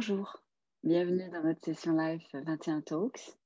[0.00, 0.40] Bonjour,
[0.84, 3.36] bienvenue dans notre session live 21 Talks.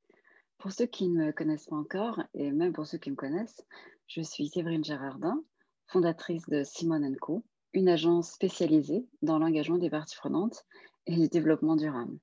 [0.59, 3.65] Pour ceux qui ne me connaissent pas encore, et même pour ceux qui me connaissent,
[4.07, 5.43] je suis Séverine Gérardin,
[5.87, 7.43] fondatrice de Simone Co,
[7.73, 10.67] une agence spécialisée dans l'engagement des parties prenantes
[11.07, 12.19] et le développement durable.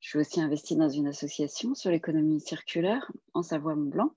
[0.00, 4.10] Je suis aussi investie dans une association sur l'économie circulaire en Savoie-Mont-Blanc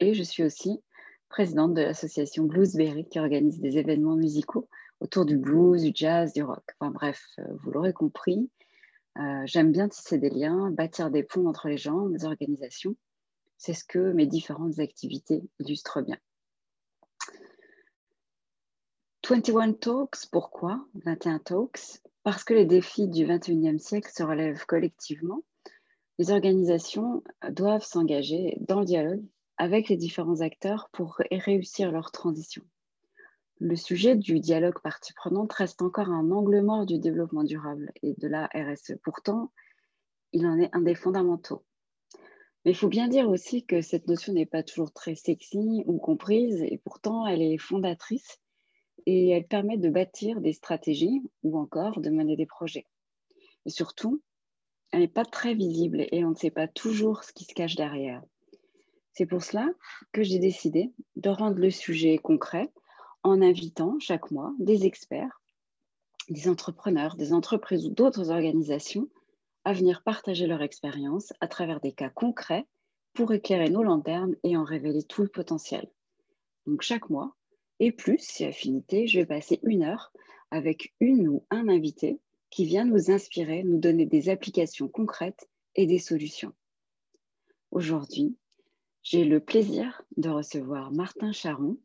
[0.00, 0.82] et je suis aussi
[1.30, 4.68] présidente de l'association Bluesberry qui organise des événements musicaux
[5.00, 6.64] autour du blues, du jazz, du rock.
[6.78, 8.50] Enfin bref, euh, vous l'aurez compris,
[9.18, 12.94] euh, j'aime bien tisser des liens, bâtir des ponts entre les gens, les organisations.
[13.58, 16.18] C'est ce que mes différentes activités illustrent bien.
[19.28, 22.00] 21 Talks, pourquoi 21 Talks?
[22.24, 25.44] Parce que les défis du 21e siècle se relèvent collectivement.
[26.18, 29.24] Les organisations doivent s'engager dans le dialogue
[29.56, 32.62] avec les différents acteurs pour réussir leur transition.
[33.62, 38.14] Le sujet du dialogue partie prenante reste encore un angle mort du développement durable et
[38.16, 38.94] de la RSE.
[39.02, 39.52] Pourtant,
[40.32, 41.62] il en est un des fondamentaux.
[42.64, 45.98] Mais il faut bien dire aussi que cette notion n'est pas toujours très sexy ou
[45.98, 48.38] comprise, et pourtant elle est fondatrice
[49.04, 52.86] et elle permet de bâtir des stratégies ou encore de mener des projets.
[53.66, 54.22] Et surtout,
[54.90, 57.76] elle n'est pas très visible et on ne sait pas toujours ce qui se cache
[57.76, 58.22] derrière.
[59.12, 59.68] C'est pour cela
[60.12, 62.72] que j'ai décidé de rendre le sujet concret
[63.22, 65.40] en invitant chaque mois des experts,
[66.28, 69.08] des entrepreneurs, des entreprises ou d'autres organisations
[69.64, 72.66] à venir partager leur expérience à travers des cas concrets
[73.12, 75.90] pour éclairer nos lanternes et en révéler tout le potentiel.
[76.66, 77.34] Donc chaque mois,
[77.80, 80.12] et plus, si affinité, je vais passer une heure
[80.50, 85.86] avec une ou un invité qui vient nous inspirer, nous donner des applications concrètes et
[85.86, 86.52] des solutions.
[87.70, 88.36] Aujourd'hui,
[89.02, 91.78] j'ai le plaisir de recevoir Martin Charon,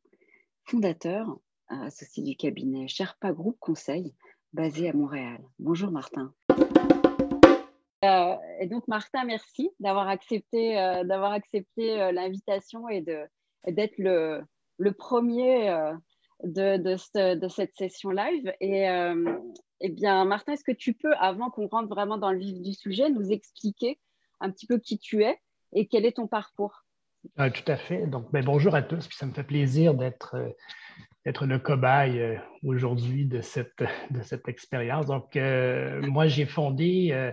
[0.65, 4.13] fondateur associé du cabinet Sherpa Group Conseil
[4.53, 5.39] basé à Montréal.
[5.59, 6.33] Bonjour Martin.
[8.03, 14.43] Euh, et donc Martin, merci d'avoir accepté, euh, d'avoir accepté euh, l'invitation et d'être le,
[14.91, 15.71] premier
[16.43, 18.53] de, de, cette session live.
[18.59, 18.87] Et
[19.81, 22.73] eh bien Martin, est-ce que tu peux, avant qu'on rentre vraiment dans le vif du
[22.73, 23.99] sujet, nous expliquer
[24.39, 25.39] un petit peu qui tu es
[25.73, 26.84] et quel est ton parcours?
[27.37, 28.07] Ah, tout à fait.
[28.07, 29.07] Donc, ben, bonjour à tous.
[29.07, 33.83] Puis ça me fait plaisir d'être euh, le cobaye euh, aujourd'hui de cette,
[34.47, 35.05] expérience.
[35.07, 37.31] Donc, euh, moi, j'ai fondé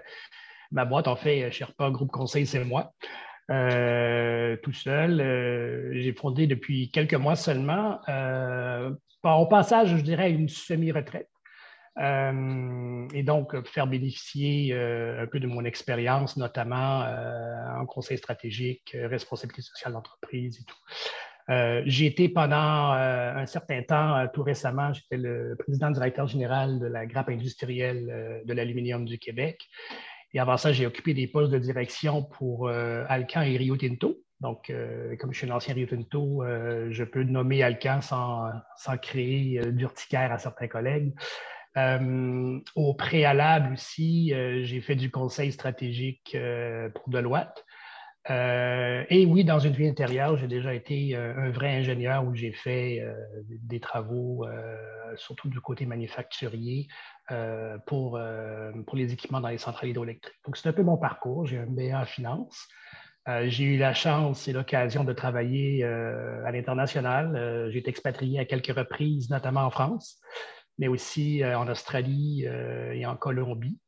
[0.70, 2.92] ma boîte, en fait, Sherpa Groupe Conseil, c'est moi.
[3.48, 5.92] tout seul.
[5.94, 8.00] j'ai fondé depuis quelques mois seulement.
[9.24, 11.31] au passage, je dirais, une semi-retraite.
[11.98, 18.18] Euh, et donc, faire bénéficier euh, un peu de mon expérience, notamment euh, en conseil
[18.18, 21.84] stratégique, responsabilité sociale d'entreprise et tout.
[21.86, 27.04] j'ai été pendant un certain temps, tout récemment, j'étais le président directeur général de la
[27.04, 29.68] grappe industrielle de l'aluminium du Québec.
[30.34, 34.22] Et avant ça, j'ai occupé des postes de direction pour Alcan et Rio Tinto.
[34.40, 34.72] Donc,
[35.18, 36.42] comme je suis un ancien Rio Tinto,
[36.90, 41.12] je peux nommer Alcan sans, sans créer d'urticaire à certains collègues.
[41.76, 47.64] Euh, au préalable aussi, euh, j'ai fait du conseil stratégique euh, pour Deloitte.
[48.28, 53.02] et oui, dans une vie intérieure, j'ai déjà été un vrai ingénieur où j'ai fait
[53.48, 54.46] des travaux,
[55.16, 56.86] surtout du côté manufacturier,
[57.86, 58.20] pour,
[58.86, 60.38] pour les équipements dans les centrales hydroélectriques.
[60.44, 61.46] Donc, c'est un peu mon parcours.
[61.46, 62.68] J'ai un MBA en finance.
[63.26, 67.70] j'ai eu la chance et l'occasion de travailler à l'international.
[67.72, 70.20] j'ai été expatrié à quelques reprises, notamment en France
[70.78, 73.78] mais aussi euh, en Australie euh, et en Colombie.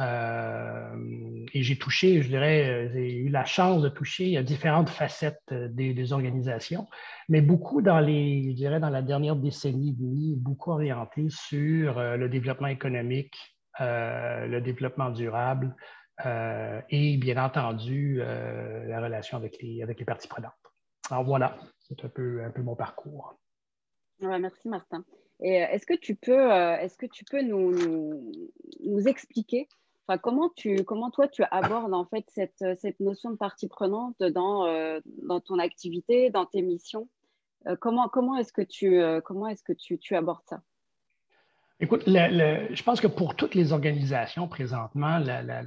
[0.00, 6.12] Euh, et j'ai touché, je dirais, j'ai eu la chance de toucher différentes facettes des,
[6.12, 6.88] organisations,
[7.28, 12.00] mais beaucoup dans les, je dirais, dans la dernière décennie et demie, beaucoup orienté sur
[12.00, 13.36] le développement économique,
[13.78, 15.76] le développement durable
[16.24, 20.52] et bien entendu la relation avec les, avec les parties prenantes.
[21.10, 23.38] Alors voilà, c'est un peu, un peu mon parcours.
[24.20, 25.04] merci Martin.
[25.42, 28.32] Euh, est-ce que tu peux, euh, est-ce que tu peux nous,
[29.06, 29.68] expliquer
[30.06, 34.20] enfin, comment, tu, comment toi tu abordes en fait cette, cette notion de partie prenante
[34.20, 37.08] dans, euh, dans ton activité, dans tes missions?
[37.80, 40.62] Comment, comment est-ce que, tu, comment est-ce que tu, tu abordes ça?
[41.80, 45.62] Écoute, je pense que pour toutes les organisations présentement, la, la,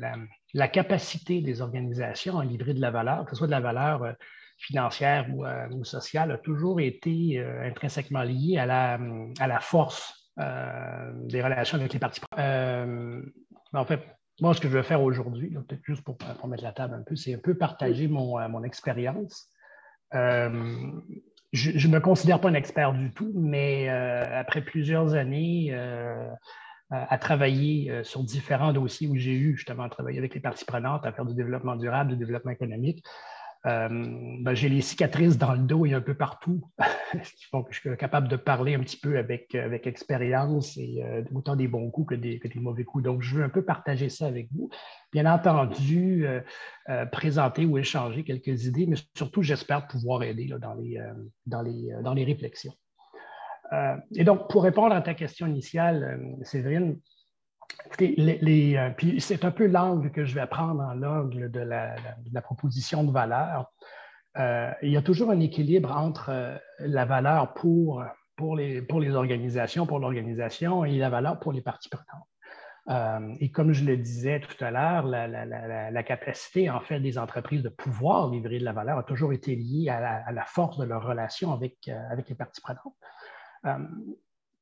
[0.54, 4.16] la, capacité des organisations à livrer de la valeur, que ce soit de la valeur
[4.62, 9.00] financière euh, ou, sociale a toujours été euh, intrinsèquement liée à la,
[9.40, 12.22] à la force euh, des relations avec les parties.
[12.38, 14.02] en fait,
[14.40, 16.18] moi, ce que je veux faire aujourd'hui, peut-être juste pour,
[16.48, 19.52] mettre la table un peu, c'est un peu partager mon, mon expérience.
[20.14, 25.76] je ne me considère pas un expert du tout, mais après plusieurs années
[26.90, 31.06] à travailler sur différents dossiers où j'ai eu justement à travailler avec les parties prenantes,
[31.06, 33.04] à faire du développement durable, du développement économique.
[33.68, 33.88] Euh,
[34.40, 36.64] ben, j'ai les cicatrices dans le dos et un peu partout,
[37.24, 39.54] ce qui font que je suis capable de parler un petit peu avec,
[39.86, 43.04] expérience et euh, autant des bons coups que des, mauvais coups.
[43.04, 44.70] Donc, je veux un peu partager ça avec vous.
[45.12, 51.00] Bien entendu, euh, présenter ou échanger quelques idées, mais surtout, j'espère pouvoir aider dans, les,
[51.46, 52.74] dans, les, dans les réflexions.
[54.16, 56.98] et donc, pour répondre à ta question initiale, Séverine,
[57.86, 62.42] Écoutez, euh, puis c'est un peu l'angle que je vais prendre en l'angle de la,
[62.42, 63.72] proposition de valeur.
[64.38, 68.04] Euh, il y a toujours un équilibre entre euh, la valeur pour,
[68.56, 73.38] les, organisations, pour l'organisation, et la valeur pour les parties prenantes.
[73.40, 77.70] et comme je le disais tout à l'heure, la, capacité en fait des entreprises de
[77.70, 81.52] pouvoir livrer de la valeur a toujours été liée à la, force de leur relation
[81.52, 82.96] avec les parties prenantes.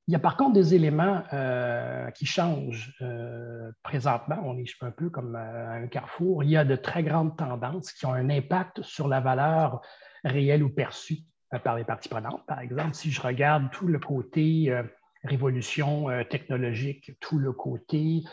[0.10, 4.42] Il y a par contre des éléments euh, qui changent euh, présentement.
[4.44, 6.44] On est un peu comme euh, un carrefour.
[6.44, 9.82] Il y a de très grandes tendances qui ont un impact sur la valeur
[10.24, 11.20] réelle ou perçue
[11.64, 12.44] par les parties prenantes.
[12.48, 14.76] Par exemple, si je regarde tout le côté
[15.24, 18.24] révolution technologique, tout le côté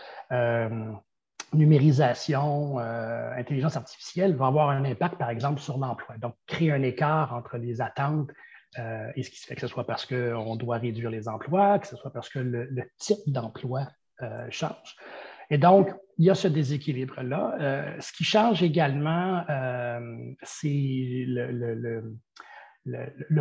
[1.52, 6.16] numérisation, intelligence artificielle va avoir un impact, par exemple, sur l'emploi.
[6.18, 8.30] Donc, créer un écart entre les attentes
[8.78, 11.78] euh, et ce qui se fait que ce soit parce qu'on doit réduire les emplois,
[11.78, 12.68] que ce soit parce que le,
[12.98, 13.88] type d'emploi
[14.22, 14.96] euh, change.
[15.50, 17.56] Et donc, il y a ce déséquilibre-là.
[17.60, 19.44] Euh, ce qui change également,
[20.42, 22.02] c'est le,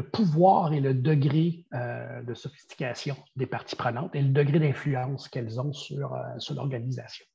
[0.02, 5.74] pouvoir et le degré de sophistication des parties prenantes et le degré d'influence qu'elles ont
[5.74, 6.16] sur
[6.56, 7.26] l'organisation.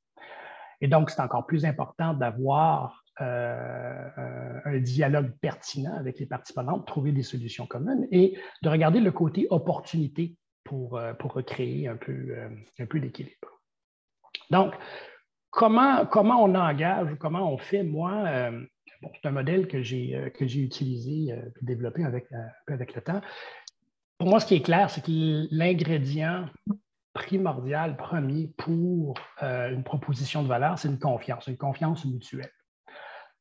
[0.81, 6.87] Et donc, c'est encore plus important d'avoir euh, un dialogue pertinent avec les parties prenantes,
[6.87, 11.97] trouver des solutions communes et de regarder le côté opportunité pour, euh, pour recréer un
[11.97, 13.61] peu, euh, un peu d'équilibre.
[14.51, 14.75] Donc,
[15.51, 18.51] comment, comment on engage ou comment on fait, moi,
[18.87, 22.27] c'est un modèle que j'ai, utilisé et développé avec,
[22.69, 23.21] avec le temps.
[24.19, 26.49] Pour moi, ce qui est clair, c'est que l'ingrédient
[27.13, 32.51] primordial, premier pour une proposition de valeur, c'est une confiance, une confiance mutuelle.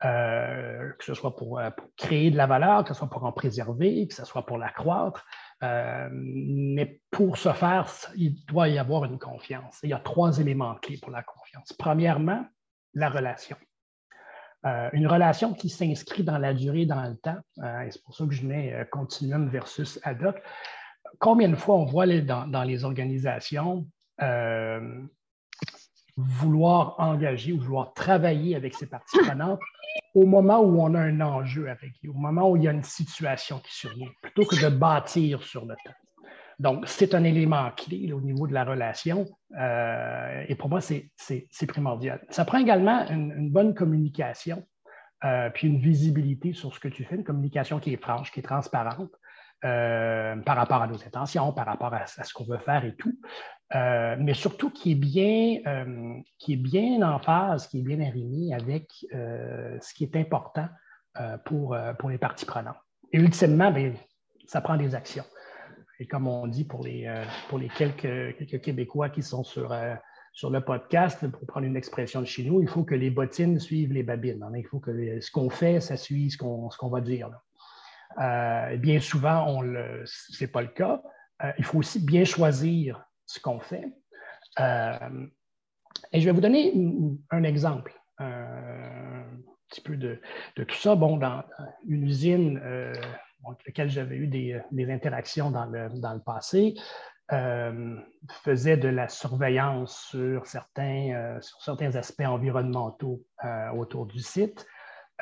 [0.06, 3.34] Euh, que ce soit euh, pour, créer de la valeur, que ce soit pour en
[3.34, 5.26] préserver, que ce soit pour l'accroître.
[5.62, 7.86] Euh, mais pour ce faire,
[8.16, 9.80] il doit y avoir une confiance.
[9.84, 11.74] Il y a trois éléments clés pour la confiance.
[11.74, 12.46] Premièrement,
[12.94, 13.58] la relation.
[14.64, 17.40] une relation qui s'inscrit dans la durée, dans le temps.
[17.84, 20.42] et c'est pour ça que je mets continuum versus ad hoc.
[21.20, 23.86] Combien de fois on voit dans les organisations
[26.20, 29.60] vouloir engager ou vouloir travailler avec ces parties prenantes
[30.14, 32.72] au moment où on a un enjeu avec eux, au moment où il y a
[32.72, 35.94] une situation qui survient, plutôt que de bâtir sur le temps.
[36.60, 39.26] Donc, c'est un élément clé au niveau de la relation
[39.58, 41.10] euh, et pour moi, c'est
[41.68, 42.22] primordial.
[42.30, 44.66] Ça prend également une, bonne communication,
[45.24, 48.42] euh, puis une visibilité sur ce que tu fais, une communication qui est franche, qui
[48.42, 49.12] est transparente.
[49.66, 53.20] Euh, par rapport à nos intentions, par rapport à, ce qu'on veut faire et tout,
[53.76, 58.02] euh, mais surtout qui est, bien, euh, qui est bien en phase, qui est bien
[58.02, 60.68] arrimé avec ce qui est important
[61.46, 62.78] pour, pour les parties prenantes.
[63.12, 63.94] Et ultimement, bien,
[64.46, 65.26] ça prend des actions.
[66.00, 67.12] Et comme on dit pour les,
[67.50, 69.76] pour les quelques, quelques Québécois qui sont sur,
[70.32, 73.60] sur le podcast, pour prendre une expression de chez nous, il faut que les bottines
[73.60, 74.46] suivent les babines.
[74.56, 77.30] Il faut que ce qu'on fait, ça suit ce qu'on va dire.
[78.20, 79.62] Euh, bien souvent,
[80.06, 81.02] ce n'est pas le cas.
[81.44, 83.86] Euh, il faut aussi bien choisir ce qu'on fait.
[84.60, 85.28] Euh,
[86.12, 86.74] et je vais vous donner
[87.30, 89.24] un exemple, un
[89.70, 90.20] petit peu de,
[90.56, 90.96] tout ça.
[90.96, 91.44] Bon, dans
[91.88, 96.74] une usine avec laquelle j'avais eu des, interactions dans le, passé,
[98.44, 103.24] faisait de la surveillance sur certains, sur certains aspects environnementaux
[103.74, 104.66] autour du site.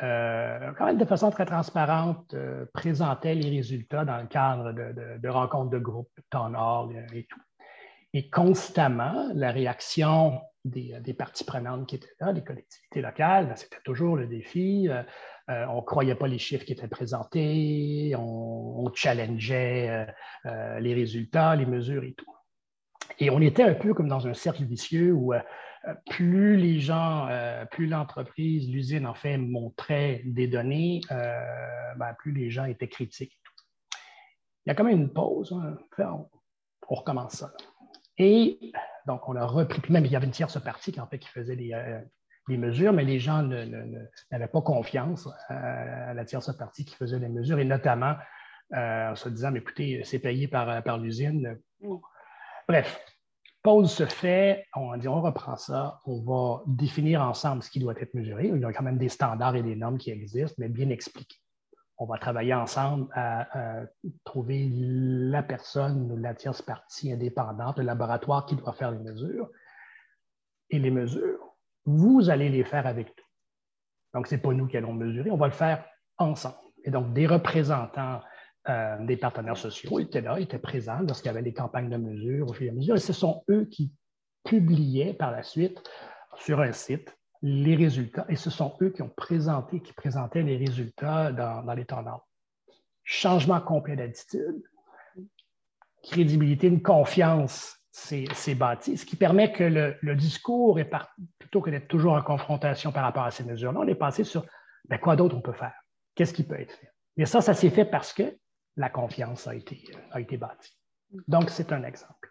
[0.03, 5.27] Euh, quand même de façon très transparente, euh, présentait les résultats dans le cadre de,
[5.27, 7.39] rencontres de groupe, temps hall et tout.
[8.13, 13.81] Et constamment, la réaction des, parties prenantes qui étaient là, des collectivités locales, ben, c'était
[13.83, 14.89] toujours le défi.
[14.89, 15.03] Euh,
[15.69, 20.07] on ne croyait pas les chiffres qui étaient présentés, on, challengeait
[20.45, 22.33] les résultats, les mesures et tout.
[23.19, 25.33] Et on était un peu comme dans un cercle vicieux où
[25.87, 32.13] euh, plus les gens, euh, plus l'entreprise, l'usine, en fait, montrait des données, euh, ben,
[32.17, 33.39] plus les gens étaient critiques.
[34.65, 35.53] Il y a quand même une pause.
[35.53, 35.77] Hein.
[36.89, 37.51] On, recommence ça.
[38.17, 38.71] Et
[39.05, 41.29] donc, on a repris, même il y avait une tierce partie qui, en fait, qui
[41.29, 47.19] faisait les, mesures, mais les gens n'avaient pas confiance à la tierce partie qui faisait
[47.19, 48.15] les mesures, et notamment
[48.73, 51.57] en se disant, mais écoutez, c'est payé par, par l'usine.
[52.67, 52.99] Bref,
[53.67, 57.99] pause se fait, on dit on reprend ça, on va définir ensemble ce qui doit
[57.99, 58.47] être mesuré.
[58.47, 61.37] Il y a quand même des standards et des normes qui existent, mais bien expliqués.
[61.99, 63.85] On va travailler ensemble à,
[64.23, 69.49] trouver la personne ou la tierce partie indépendante, le laboratoire qui doit faire les mesures.
[70.69, 71.39] Et les mesures,
[71.85, 73.23] vous allez les faire avec nous.
[74.13, 75.85] Donc, ce n'est pas nous qui allons mesurer, on va le faire
[76.17, 76.57] ensemble.
[76.83, 78.21] Et donc, des représentants
[78.69, 82.49] euh, des partenaires sociaux étaient là, étaient présents lorsqu'il y avait des campagnes de mesure
[82.49, 82.95] au fur et à mesure.
[82.95, 83.93] Et ce sont eux qui
[84.43, 85.81] publiaient par la suite
[86.35, 88.25] sur un site les résultats.
[88.29, 92.21] Et ce sont eux qui ont présenté, qui présentaient les résultats dans, les tendances.
[93.03, 94.63] Changement complet d'attitude,
[96.03, 100.89] crédibilité, une confiance c'est bâti, ce qui permet que le, discours est
[101.39, 104.45] plutôt que d'être toujours en confrontation par rapport à ces mesures-là, on est passé sur
[104.87, 105.73] ben, quoi d'autre on peut faire,
[106.13, 106.91] qu'est-ce qui peut être fait?
[107.17, 108.37] Et ça, ça s'est fait parce que
[108.75, 110.77] la confiance a été, a été bâtie.
[111.27, 112.29] Donc, c'est un exemple.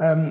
[0.00, 0.30] Euh,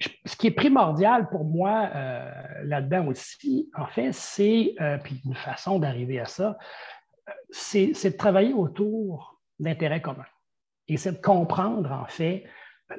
[0.00, 2.32] ce qui est primordial pour moi euh,
[2.64, 6.56] là-dedans aussi, en fait, c'est, puis une façon d'arriver à ça,
[7.50, 10.26] c'est de travailler autour d'intérêts communs.
[10.86, 12.44] Et c'est de comprendre, en fait,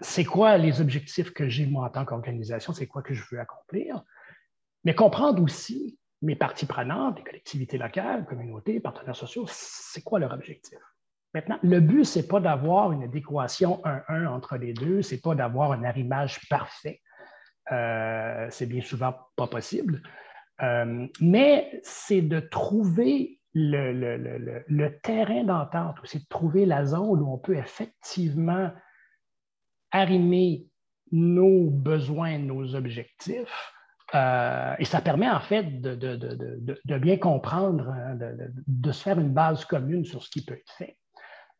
[0.01, 3.39] c'est quoi les objectifs que j'ai moi en tant qu'organisation, c'est quoi que je veux
[3.39, 4.03] accomplir,
[4.84, 10.34] mais comprendre aussi mes parties prenantes, les collectivités locales, communautés, partenaires sociaux, c'est quoi leur
[10.34, 10.77] objectif.
[11.34, 15.22] Maintenant, le but, ce n'est pas d'avoir une adéquation 1-1 entre les deux, ce n'est
[15.22, 17.02] pas d'avoir un arrimage parfait.
[17.72, 20.02] Euh, c'est bien souvent pas possible.
[20.62, 27.38] Euh, mais c'est de trouver le, terrain d'entente, c'est de trouver la zone où on
[27.38, 28.72] peut effectivement
[29.92, 30.68] arrimer
[31.12, 33.74] nos besoins, nos objectifs,
[34.16, 38.18] euh, et ça permet en fait de, bien comprendre, hein,
[38.68, 40.98] de, se faire une base commune sur ce qui peut être fait.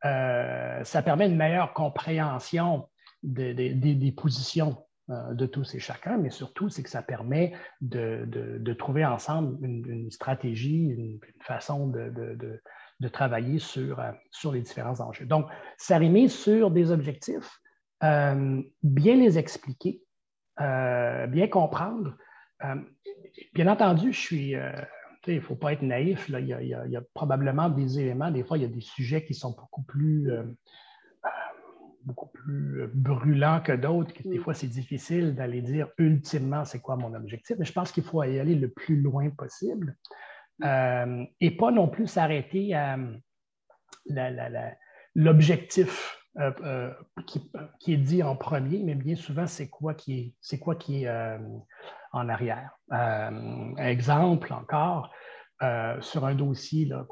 [0.06, 2.88] Euh, ça permet une meilleure compréhension
[3.24, 4.78] des positions
[5.10, 10.10] euh, de tous et chacun, mais surtout, c'est que ça permet de, trouver ensemble une,
[10.12, 14.02] stratégie, une, façon de, travailler sur,
[14.32, 15.26] sur les différents enjeux.
[15.26, 17.60] Donc, s'arrimer sur des objectifs,
[18.02, 20.02] bien les expliquer,
[20.58, 22.16] bien comprendre,
[22.64, 22.76] euh,
[23.54, 24.56] bien entendu, je suis.
[25.30, 26.30] Euh, il ne faut pas être naïf.
[26.30, 29.52] Il, y a, probablement des éléments, des fois, il y a des sujets qui sont
[29.52, 30.44] beaucoup plus, euh,
[32.04, 34.14] beaucoup plus brûlants que d'autres.
[34.26, 38.04] Des fois, c'est difficile d'aller dire ultimement c'est quoi mon objectif, mais je pense qu'il
[38.04, 39.96] faut y aller le plus loin possible
[40.62, 42.98] et pas non plus s'arrêter à
[45.16, 46.18] l'objectif
[47.80, 51.38] qui, est dit en premier, mais bien souvent, c'est quoi qui est, quoi qui est
[52.12, 52.72] en arrière.
[52.92, 55.12] Euh, exemple encore,
[55.62, 57.04] euh, sur un dossier euh,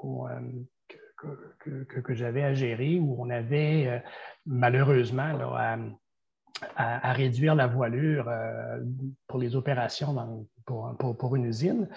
[1.18, 4.04] que, j'avais à gérer où on avait
[4.46, 5.34] malheureusement
[6.76, 8.32] à, réduire la voilure
[9.28, 11.90] pour les opérations pour, une usine.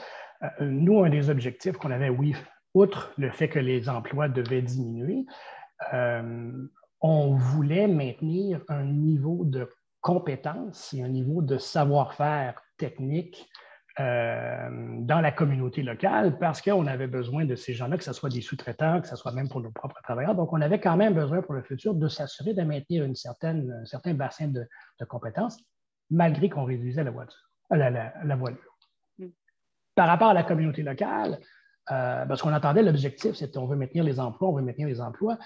[0.60, 2.34] nous, un des objectifs qu'on avait, oui,
[2.74, 5.26] outre le fait que les emplois devaient diminuer,
[7.02, 9.68] on voulait maintenir un niveau de
[10.00, 13.48] compétence et un niveau de savoir-faire technique
[13.98, 14.68] euh,
[15.00, 18.40] dans la communauté locale parce qu'on avait besoin de ces gens-là, que ce soit des
[18.40, 20.34] sous-traitants, que ce soit même pour nos propres travailleurs.
[20.34, 23.70] Donc, on avait quand même besoin pour le futur de s'assurer de maintenir une certaine,
[23.82, 24.66] un certain bassin de,
[25.06, 25.58] compétences,
[26.08, 27.76] malgré qu'on réduisait la, voiture, euh,
[28.24, 28.78] la, voilure.
[29.18, 29.26] Mm.
[29.94, 31.38] Par rapport à la communauté locale,
[31.90, 35.00] euh, parce qu'on entendait l'objectif, c'était on veut maintenir les emplois, on veut maintenir les
[35.00, 35.36] emplois,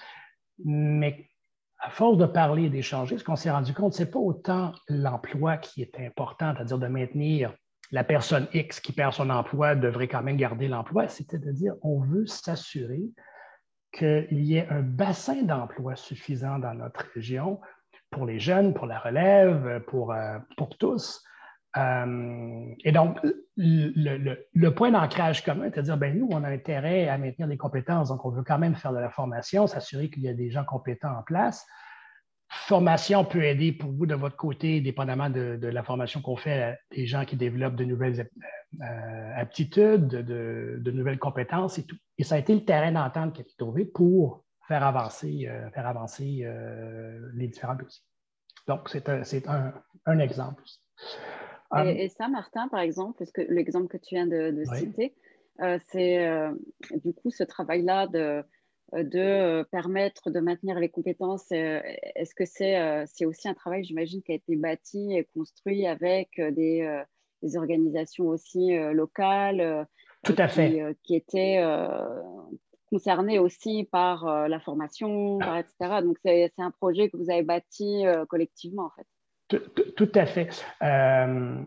[0.63, 1.29] mais
[1.79, 4.73] à force de parler et d'échanger, ce qu'on s'est rendu compte, ce n'est pas autant
[4.87, 7.53] l'emploi qui est important, c'est-à-dire de maintenir
[7.91, 11.75] la personne X qui perd son emploi devrait quand même garder l'emploi, c'était de dire
[11.81, 13.03] on veut s'assurer
[13.91, 17.61] qu'il y ait un bassin d'emploi suffisant dans notre région
[18.09, 21.23] pour les jeunes, pour la relève, pour, euh, pour tous.
[21.77, 23.19] Euh, et donc,
[23.57, 28.25] le, point d'ancrage commun, c'est-à-dire, ben, nous, on a intérêt à maintenir des compétences, donc
[28.25, 31.15] on veut quand même faire de la formation, s'assurer qu'il y a des gens compétents
[31.17, 31.65] en place.
[32.47, 37.05] Formation peut aider pour vous de votre côté, dépendamment de, la formation qu'on fait des
[37.05, 38.29] gens qui développent de nouvelles
[38.81, 41.97] euh, aptitudes, de, nouvelles compétences et tout.
[42.17, 45.69] Et ça a été le terrain d'entente qui a été trouvé pour faire avancer, euh,
[45.71, 46.47] faire avancer
[47.33, 48.03] les différents dossiers.
[48.67, 49.09] Donc, c'est
[49.47, 49.73] un,
[50.05, 50.63] un, exemple.
[51.71, 51.85] Ah.
[51.85, 55.13] Et, ça, Martin, par exemple, parce que l'exemple que tu viens de, citer,
[55.61, 56.51] euh, c'est euh,
[57.03, 58.43] du coup ce travail-là de,
[58.93, 61.51] de permettre de maintenir les compétences.
[61.51, 61.81] Euh,
[62.15, 67.03] est-ce que c'est aussi un travail, j'imagine, qui a été bâti et construit avec des,
[67.41, 69.87] des organisations aussi locales
[70.23, 70.95] Tout à fait.
[71.03, 71.63] Qui, étaient
[72.91, 76.01] concernées aussi par la formation, etc.
[76.03, 79.07] Donc, c'est un projet que vous avez bâti collectivement, en fait.
[79.47, 80.65] Tout, à fait.
[80.81, 81.61] Euh,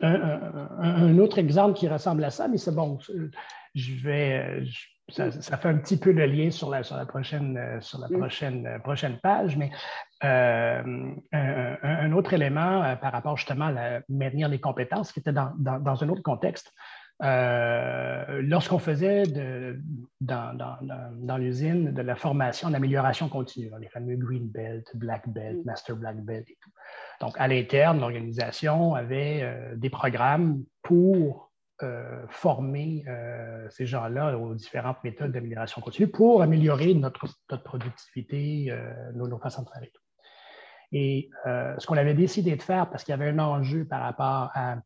[0.00, 2.98] un, autre exemple qui ressemble à ça, mais c'est bon,
[3.74, 4.62] je vais,
[5.08, 8.80] ça, fait un petit peu le lien sur la, sur la prochaine, sur la prochaine,
[8.84, 9.70] prochaine page, mais
[10.22, 16.08] un, autre élément par rapport justement à maintenir les compétences qui était dans, dans un
[16.08, 16.72] autre contexte.
[17.22, 19.22] Euh, lorsqu'on faisait
[20.20, 25.64] dans, l'usine de la formation d'amélioration continue, les fameux Green Belt, Black Belt, mm.
[25.64, 26.70] Master Black Belt et tout.
[27.20, 31.52] Donc, à l'interne, l'organisation avait euh, des programmes pour
[31.82, 33.04] euh, former
[33.70, 37.26] ces gens-là aux différentes méthodes d'amélioration continue pour améliorer notre,
[37.64, 38.72] productivité,
[39.14, 40.02] nos, nos, façons de faire et tout.
[40.92, 44.50] Et ce qu'on avait décidé de faire, parce qu'il y avait un enjeu par rapport
[44.54, 44.76] à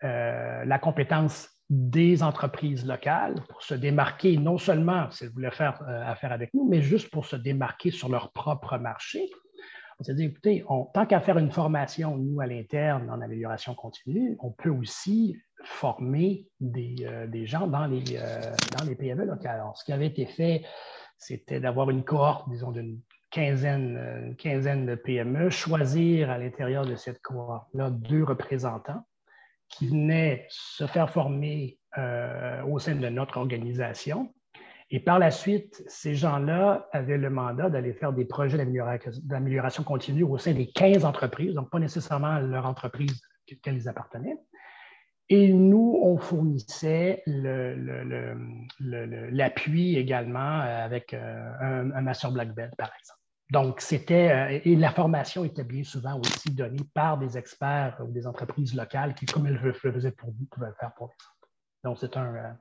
[0.00, 6.02] la compétence des entreprises locales pour se démarquer, non seulement si elles voulaient faire euh,
[6.06, 9.30] affaire avec nous, mais juste pour se démarquer sur leur propre marché.
[10.00, 14.36] On s'est dit, écoutez, tant qu'à faire une formation, nous, à l'interne, en amélioration continue,
[14.40, 19.56] on peut aussi former des, euh, gens dans les, euh, dans les PME locales.
[19.56, 20.62] Alors, ce qui avait été fait,
[21.18, 27.20] c'était d'avoir une cohorte, disons, d'une quinzaine, quinzaine de PME, choisir à l'intérieur de cette
[27.20, 29.04] cohorte-là deux représentants
[29.68, 34.32] qui venaient se faire former euh, au sein de notre organisation.
[34.90, 40.22] Et par la suite, ces gens-là avaient le mandat d'aller faire des projets d'amélioration continue
[40.22, 44.36] au sein des 15 entreprises, donc pas nécessairement leur entreprise à laquelle ils appartenaient.
[45.30, 47.22] Et nous, on fournissait
[48.80, 53.17] l'appui également avec euh, un, un, Master Black Belt, par exemple.
[53.50, 58.12] Donc, c'était, euh, et la formation était bien souvent aussi donnée par des experts ou
[58.12, 61.14] des entreprises locales qui, comme elles le faisaient pour vous, pouvaient le faire pour les
[61.14, 61.36] autres.
[61.84, 62.52] Donc, c'est un, euh,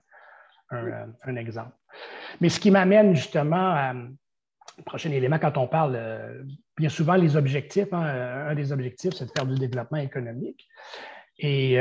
[0.74, 1.76] euh, un, exemple.
[2.40, 3.94] Mais ce qui m'amène justement à
[4.86, 6.46] prochain élément, quand on parle,
[6.78, 10.68] bien souvent, les objectifs, hein, un des objectifs, c'est de faire du développement économique.
[11.40, 11.80] Et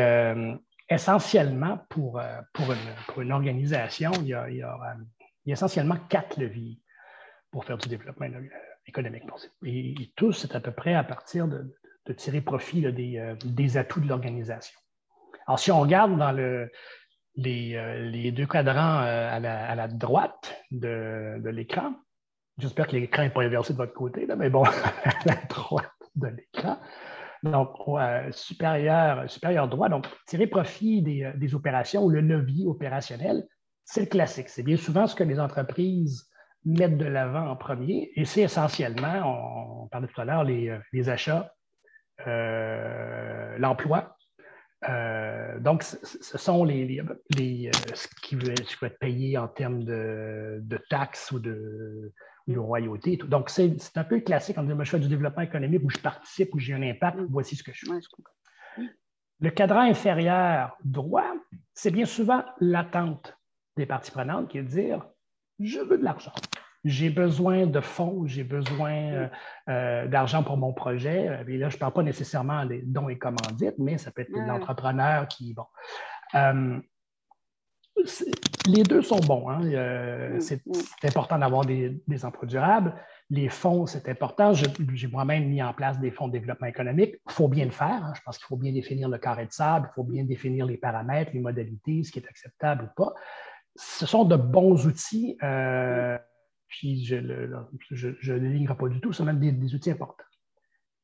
[0.89, 2.23] essentiellement, pour,
[2.55, 4.97] pour, une, pour, une, organisation, il y, a, il y, a,
[5.47, 6.81] essentiellement quatre leviers
[7.51, 8.27] pour faire du développement
[8.87, 9.25] économique.
[9.65, 11.75] Et, tous, c'est à peu près à partir de,
[12.17, 14.79] tirer profit euh, des, atouts de l'organisation.
[15.47, 16.71] Alors, si on regarde dans le,
[17.35, 21.95] les, euh, deux cadrans euh, à, la, droite de, l'écran,
[22.59, 26.29] j'espère que l'écran n'est pas inversé de votre côté, mais bon, à la droite de
[26.29, 26.79] l'écran,
[27.43, 27.71] donc,
[28.31, 33.47] supérieur, supérieur droit, donc tirer profit des, des, opérations ou le levier opérationnel,
[33.85, 34.49] c'est le classique.
[34.49, 36.26] C'est bien souvent ce que les entreprises
[36.67, 38.11] mettre de l'avant en premier.
[38.17, 41.53] Et c'est essentiellement, on, parlait tout à l'heure, les, euh, achats,
[42.27, 44.17] euh, l'emploi.
[44.89, 47.03] Euh, donc, ce sont les,
[47.33, 52.13] ce, qui veut, être payé en termes de, taxes ou de,
[52.49, 53.17] de royauté.
[53.17, 54.59] Donc, c'est un peu classique.
[54.59, 57.27] On dit, je fais du développement économique où je participe, où j'ai un impact, mm.
[57.31, 58.83] voici ce que je fais.
[59.41, 61.33] le cadran inférieur droit,
[61.75, 63.37] c'est bien souvent l'attente
[63.77, 65.07] des parties prenantes qui est de dire
[65.61, 66.33] je veux de l'argent.
[66.87, 69.29] J'ai besoin de fonds, j'ai besoin euh,
[69.69, 71.29] euh, d'argent pour mon projet.
[71.29, 74.23] Euh, et là, je ne parle pas nécessairement des dons et commandites, mais ça peut
[74.23, 75.53] être l'entrepreneur qui.
[75.53, 75.65] Bon.
[78.69, 79.49] les deux sont bons.
[79.51, 79.65] Hein.
[79.65, 81.09] Mm, c'est mm.
[81.09, 82.95] important d'avoir des, emplois durables.
[83.31, 84.53] Les fonds, c'est important.
[84.53, 87.17] J'ai moi-même mis en place des fonds de développement économique.
[87.29, 88.05] Il faut bien le faire.
[88.05, 88.13] Hein.
[88.15, 90.77] Je pense qu'il faut bien définir le carré de sable, il faut bien définir les
[90.77, 93.13] paramètres, les modalités, ce qui est acceptable ou pas
[93.77, 96.19] ce sont de bons outils, euh,
[96.69, 100.25] puis je ne les lignerai pas du tout, ce sont même des, outils importants.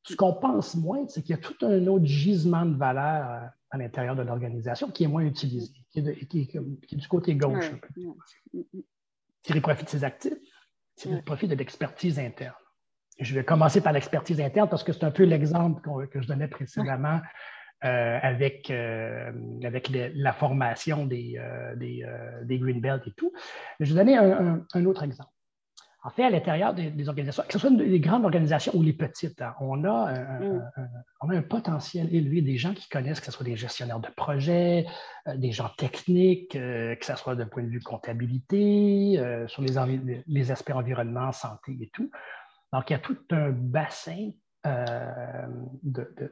[0.03, 3.47] Ce qu'on pense moins, c'est qu'il y a tout un autre gisement de valeur euh,
[3.71, 7.71] à l'intérieur de l'organisation qui est moins utilisé, qui est, du côté gauche.
[9.43, 10.33] Tirer profit de ses actifs,
[10.95, 12.55] tirer profit de l'expertise interne.
[13.19, 16.47] je vais commencer par l'expertise interne parce que c'est un peu l'exemple que je donnais
[16.47, 17.21] précédemment
[17.85, 19.31] euh, avec, euh,
[19.63, 22.05] avec la formation des, euh, des,
[22.43, 23.33] des, Green Belt et tout.
[23.81, 25.29] je vais donner un, autre exemple.
[26.05, 29.41] En fait, à l'intérieur des, organisations, que ce soit des grandes organisations ou les petites,
[29.41, 30.45] hein, on, a mm.
[30.77, 30.87] un,
[31.21, 34.09] on, a un, potentiel élevé des gens qui connaissent, que ce soit des gestionnaires de
[34.15, 34.85] projets,
[35.35, 40.71] des gens techniques, que ce soit d'un point de vue comptabilité, sur les, les aspects
[40.71, 42.09] environnement, santé et tout.
[42.71, 44.31] Donc, il y a tout un bassin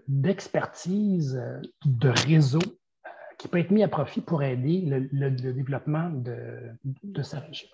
[0.07, 6.09] d'expertise, euh, de, réseau euh, qui peut être mis à profit pour aider le, développement
[6.09, 7.67] de, sa région.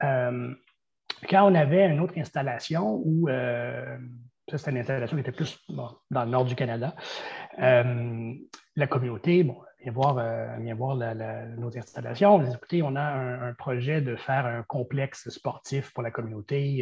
[0.00, 6.00] quand on avait une autre installation où, ça c'était une installation qui était plus dans
[6.10, 6.96] le nord du Canada,
[7.56, 10.14] la communauté, bon, vient voir,
[10.58, 12.34] vient voir nos installations.
[12.36, 16.80] On dit, écoutez, on a un, projet de faire un complexe sportif pour la communauté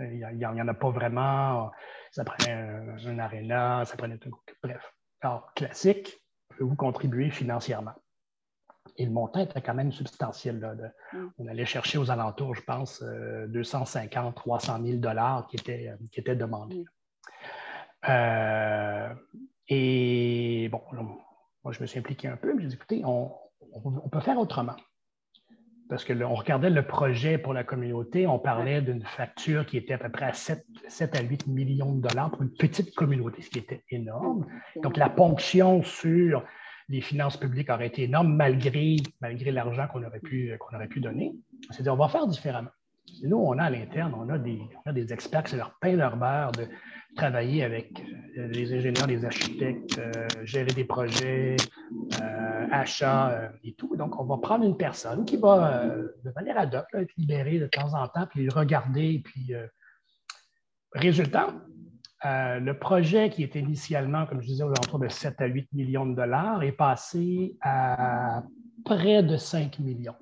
[0.00, 1.70] Il n'y en, a pas vraiment.
[2.10, 4.30] Ça prenait un, un aréna, ça prenait un.
[4.62, 4.92] Bref.
[5.22, 7.94] Alors, classique, pouvez-vous contribuer financièrement?
[8.98, 10.92] Et le montant était quand même substantiel.
[11.12, 11.26] Mm.
[11.38, 16.36] On allait chercher aux alentours, je pense, 250, 300 000 dollars qui étaient, qui étaient
[16.36, 16.84] demandés.
[16.84, 18.08] Mm.
[18.08, 19.14] Euh,
[19.68, 20.82] et bon,
[21.64, 23.32] moi, je me suis impliqué un peu, mais j'ai dit, écoutez, on,
[24.10, 24.76] peut faire autrement.
[25.88, 29.98] Parce qu'on regardait le projet pour la communauté, on parlait d'une facture qui était à
[29.98, 33.50] peu près à 7, 7, à 8 millions de dollars pour une petite communauté, ce
[33.50, 34.46] qui était énorme.
[34.82, 36.44] Donc, la ponction sur
[36.88, 41.00] les finances publiques auraient été énormes malgré, malgré l'argent qu'on aurait, pu, qu'on aurait pu
[41.00, 41.34] donner.
[41.70, 42.70] C'est-à-dire, on va faire différemment.
[43.22, 44.60] Nous, on a à l'interne, on, a des,
[44.92, 46.66] des experts qui leur pain, leur beurre de
[47.16, 48.00] travailler avec
[48.38, 51.56] euh, les ingénieurs, les architectes, euh, gérer des projets,
[52.20, 53.96] euh, achats et tout.
[53.96, 57.66] Donc, on va prendre une personne qui va, de manière ad hoc, être libérée de
[57.66, 59.54] temps en temps, puis regarder, puis
[60.92, 61.54] résultat,
[62.24, 66.14] le projet qui était initialement, comme je disais, autour de 7 à 8 millions de
[66.14, 68.42] dollars est passé à
[68.84, 70.16] près de 5 millions.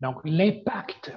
[0.00, 1.12] Donc, l'impact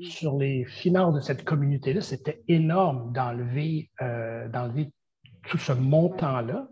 [0.00, 4.48] sur les finances de cette communauté-là, c'était énorme d'enlever euh,
[5.48, 6.68] tout ce montant-là.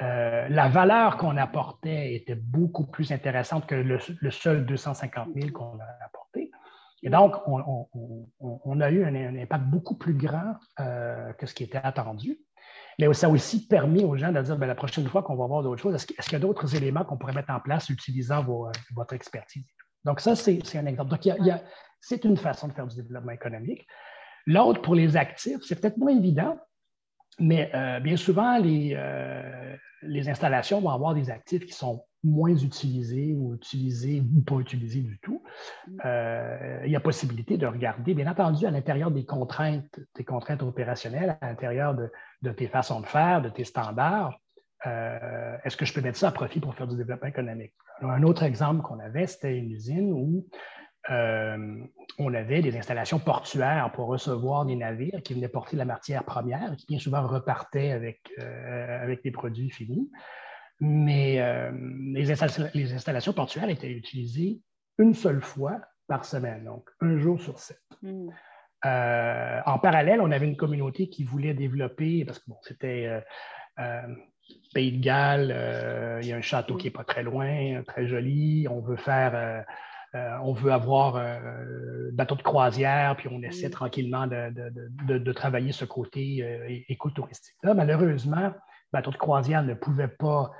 [0.00, 5.78] Euh, la valeur qu'on apportait était beaucoup plus intéressante que le, seul 250 000 qu'on
[5.78, 6.50] a apporté.
[7.02, 11.80] Et donc, on, a eu un, impact beaucoup plus grand euh, que ce qui était
[11.82, 12.38] attendu.
[12.98, 15.46] Mais ça a aussi permis aux gens de dire, ben, la prochaine fois qu'on va
[15.46, 18.44] voir d'autres choses, est-ce, qu'il y a d'autres éléments qu'on pourrait mettre en place utilisant
[18.94, 19.66] votre expertise?
[20.04, 21.10] Donc, ça, c'est, un exemple.
[21.10, 21.26] Donc,
[22.00, 23.86] c'est une façon de faire du développement économique.
[24.46, 26.58] L'autre, pour les actifs, c'est peut-être moins évident,
[27.38, 28.96] mais euh, bien souvent, les,
[30.02, 35.00] les installations vont avoir des actifs qui sont moins utilisés ou utilisés ou pas utilisés
[35.00, 35.42] du tout,
[35.86, 35.98] mm.
[36.04, 40.62] euh, il y a possibilité de regarder, bien entendu, à l'intérieur des contraintes, des contraintes
[40.62, 44.38] opérationnelles, à l'intérieur de, tes façons de faire, de tes standards,
[44.86, 47.74] euh, est-ce que je peux mettre ça à profit pour faire du développement économique?
[48.00, 50.46] un autre exemple qu'on avait, c'était une usine où
[51.10, 51.76] euh,
[52.18, 56.74] on avait des installations portuaires pour recevoir des navires qui venaient porter la matière première,
[56.76, 60.10] qui bien souvent repartaient avec, avec des produits finis
[60.80, 61.70] mais euh,
[62.12, 64.60] les, installations portuaires étaient utilisées
[64.98, 67.80] une seule fois par semaine, donc un jour sur sept.
[68.02, 68.28] Hmm.
[68.84, 73.22] Euh, en parallèle, on avait une communauté qui voulait développer, parce que bon, c'était
[73.80, 74.14] euh,
[74.72, 78.66] Pays de Galles, il y a un château qui n'est pas très loin, très joli,
[78.70, 79.64] on veut faire.
[80.14, 83.72] On veut avoir un bateau de croisière, puis on essaie hmm.
[83.72, 87.56] tranquillement de, travailler ce côté écotouristique.
[87.62, 88.52] Là, malheureusement,
[88.92, 90.50] bateau de croisière ne pouvait pas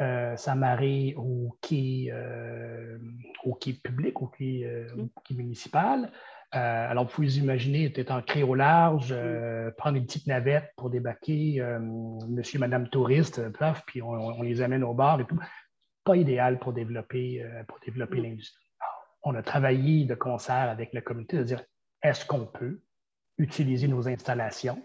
[0.00, 2.96] euh, s'amarrer au quai, euh,
[3.44, 5.36] au quai public, au quai, euh, mm.
[5.36, 6.10] municipal.
[6.50, 9.72] alors, vous pouvez imaginer, était ancré au large, mm.
[9.76, 11.62] prendre une petite navette pour débarquer
[12.26, 13.42] monsieur et madame touriste,
[13.86, 15.38] puis on, les amène au bar et tout.
[16.04, 18.22] Pas idéal pour développer, pour développer mm.
[18.22, 18.64] l'industrie.
[19.22, 21.64] On a travaillé de concert avec la communauté de dire
[22.02, 22.80] est-ce qu'on peut
[23.38, 24.82] utiliser nos installations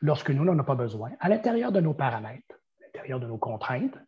[0.00, 3.38] lorsque nous n'en avons pas besoin, à l'intérieur de nos paramètres, à l'intérieur de nos
[3.38, 3.98] contraintes,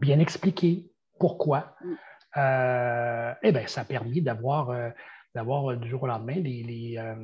[0.00, 1.76] bien expliquer pourquoi?
[1.84, 1.94] Mm.
[2.38, 4.90] Euh, eh bien, ça a permis d'avoir, euh,
[5.34, 7.16] d'avoir euh, du jour au lendemain les, les,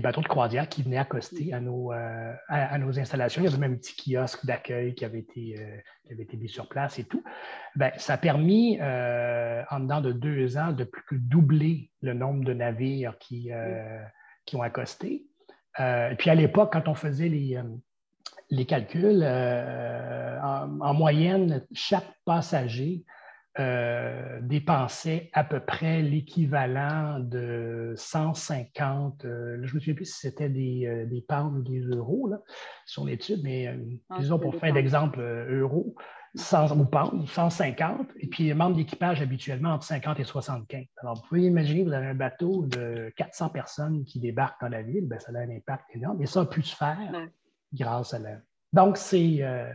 [0.00, 3.42] bateaux de croisière qui venaient accoster à nos, à, nos installations.
[3.42, 5.56] Il y avait même un petit kiosque d'accueil qui avait été,
[6.04, 7.22] qui avait été mis sur place et tout.
[7.76, 12.44] Bien, ça a permis, en dedans de deux ans, de plus que doubler le nombre
[12.44, 14.06] de navires qui, mm.
[14.46, 15.26] qui ont accosté.
[15.78, 17.60] et puis à l'époque, quand on faisait les,
[18.50, 23.04] les calculs, euh, en, moyenne, chaque passager
[23.58, 30.20] euh, dépensait à peu près l'équivalent de 150, euh, je ne me souviens plus si
[30.20, 32.38] c'était des, des pounds ou des euros là,
[32.86, 33.66] sur l'étude, mais
[34.08, 35.94] ah, disons pour faire d'exemple, euros,
[36.36, 40.84] 100 ou pounds, 150, et puis les membres d'équipage habituellement entre 50 et 75.
[40.98, 44.82] Alors, vous pouvez imaginer, vous avez un bateau de 400 personnes qui débarquent dans la
[44.82, 47.28] ville, bien, ça a un impact énorme, et ça a pu se faire
[47.72, 48.38] grâce à la.
[48.72, 49.72] Donc, euh,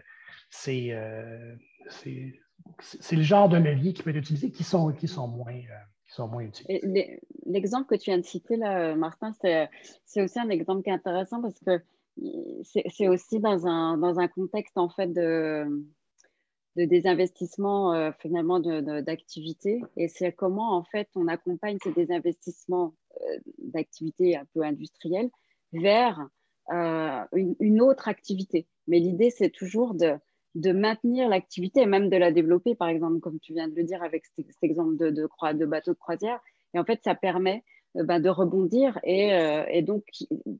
[0.67, 1.55] euh,
[1.89, 2.33] c'est
[2.79, 6.39] c'est le genre de levier qui peut être utilisé qui sont, qui sont, moins, euh,
[6.39, 7.21] qui utilisés.
[7.45, 9.31] L'exemple que tu viens de citer, là, Martin,
[10.05, 11.81] c'est aussi un exemple qui est intéressant parce que
[12.63, 15.65] c'est aussi dans un, dans un contexte en fait de,
[16.77, 22.93] de désinvestissement finalement d'activités et c'est comment en fait on accompagne ces désinvestissements
[23.57, 25.29] d'activités un peu industrielles
[25.73, 26.25] vers
[26.71, 28.67] euh, une, autre activité.
[28.87, 30.15] Mais l'idée, c'est toujours de,
[30.55, 33.83] de maintenir l'activité et même de la développer, par exemple, comme tu viens de le
[33.83, 36.39] dire avec cet, exemple de, de, de bateau de croisière.
[36.73, 37.63] Et en fait, ça permet
[37.93, 38.99] ben, de rebondir.
[39.03, 40.03] Et, donc,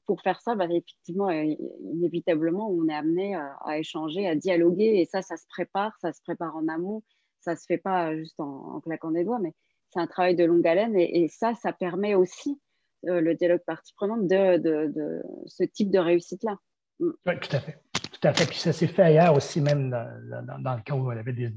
[0.06, 5.02] pour faire ça, ben, effectivement, inévitablement, on est amené à, échanger, à dialoguer.
[5.02, 7.04] Et ça, ça se prépare, ça se prépare en amont.
[7.42, 9.54] Ça ne se fait pas juste en, claquant des doigts, mais
[9.92, 10.96] c'est un travail de longue haleine.
[10.98, 12.60] Et, ça, ça permet aussi
[13.04, 16.58] le dialogue partie prenante de, ce type de réussite-là.
[17.00, 17.82] Oui, tout à fait.
[18.20, 18.46] Tout à fait.
[18.46, 21.50] Puis ça s'est fait ailleurs aussi, même dans, le cas où on avait des,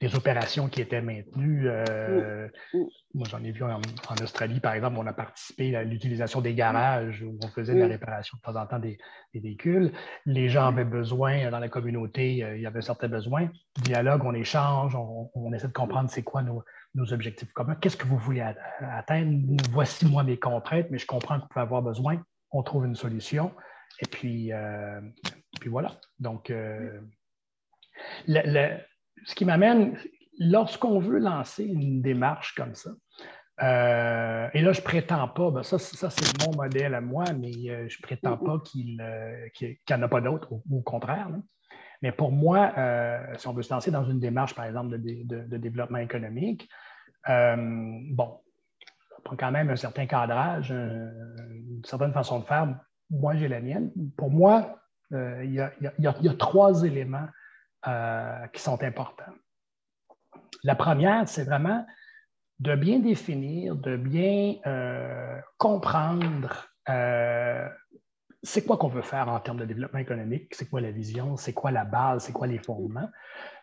[0.00, 1.68] des opérations qui étaient maintenues.
[1.68, 2.78] Euh, mm.
[2.78, 2.84] Mm.
[3.14, 3.80] Moi, j'en ai vu en,
[4.22, 7.86] Australie, par exemple, on a participé à l'utilisation des garages où on faisait de la
[7.86, 7.92] mm.
[7.92, 8.98] réparation de temps en temps des,
[9.34, 9.92] véhicules.
[10.26, 13.48] Les gens avaient besoin, dans la communauté, euh, il y avait certains besoins.
[13.82, 16.62] Dialogue, on échange, on, essaie de comprendre c'est quoi nos,
[17.12, 17.74] objectifs communs.
[17.76, 18.44] Qu'est-ce que vous voulez
[18.80, 19.62] atteindre?
[19.72, 22.22] Voici moi mes contraintes, mais je comprends que vous pouvez avoir besoin.
[22.52, 23.52] On trouve une solution.
[24.00, 25.00] Et puis, euh,
[25.64, 25.92] puis voilà.
[26.18, 26.52] Donc,
[28.28, 28.76] le,
[29.24, 29.96] ce qui m'amène,
[30.38, 32.90] lorsqu'on veut lancer une démarche comme ça,
[33.62, 37.24] euh, et là, je ne prétends pas, ben ça, ça c'est mon modèle à moi,
[37.32, 41.30] mais euh, je ne prétends pas qu'il euh, n'y en a pas d'autres, au, contraire.
[42.02, 42.74] Mais pour moi,
[43.38, 46.68] si on veut se lancer dans une démarche, par exemple, de, développement économique,
[47.26, 48.40] bon,
[49.08, 52.68] ça prend quand même un certain cadrage, une certaine façon de faire.
[53.08, 53.90] Moi, j'ai la mienne.
[54.18, 57.28] Pour moi, il y, a trois éléments
[57.86, 59.32] euh, qui sont importants.
[60.62, 61.84] La première, c'est vraiment
[62.58, 67.68] de bien définir, de bien euh, comprendre euh,
[68.42, 71.52] c'est quoi qu'on veut faire en termes de développement économique, c'est quoi la vision, c'est
[71.52, 73.08] quoi la base, c'est quoi les fondements.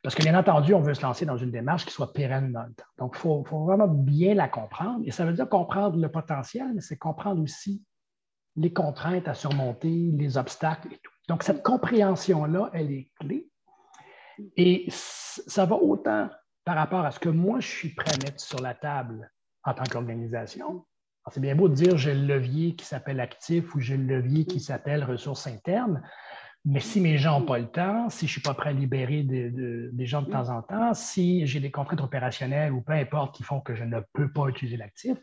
[0.04, 2.64] Parce que bien entendu, on veut se lancer dans une démarche qui soit pérenne dans
[2.64, 2.86] le temps.
[2.98, 5.02] Donc, il faut, faut, vraiment bien la comprendre.
[5.06, 7.84] Et ça veut dire comprendre le potentiel, mais c'est comprendre aussi
[8.56, 11.11] les contraintes à surmonter, les obstacles et tout.
[11.28, 13.50] Donc, cette compréhension-là, elle est clé.
[14.58, 16.30] Et ça va autant
[16.66, 19.32] par rapport à ce que moi, je suis prêt à mettre sur la table
[19.64, 20.86] en tant qu'organisation.
[21.32, 24.46] C'est bien beau de dire j'ai le levier qui s'appelle actif ou j'ai le levier
[24.46, 26.02] qui s'appelle ressources internes,
[26.66, 28.74] mais si mes gens n'ont pas le temps, si je ne suis pas prêt à
[28.74, 33.36] libérer des gens de temps en temps, si j'ai des contraintes opérationnelles ou peu importe
[33.36, 35.18] qui font que je ne peux pas utiliser l'actif,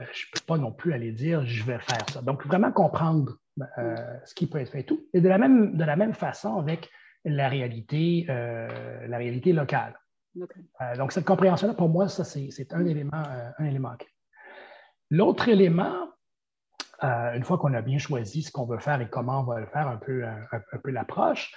[0.00, 2.22] euh, je ne peux pas non plus aller dire je vais faire ça.
[2.22, 5.06] Donc, vraiment comprendre ce qui peut être fait et tout.
[5.12, 6.90] Et de la même, de la même façon avec
[7.24, 9.98] la réalité, euh, la réalité locale.
[10.36, 14.08] Euh, donc, cette compréhension-là, pour moi, ça, c'est un élément, euh, un élément clé.
[15.10, 16.08] L'autre élément,
[17.02, 19.66] une fois qu'on a bien choisi ce qu'on veut faire et comment on va le
[19.66, 21.52] faire, un peu, un, peu l'approche,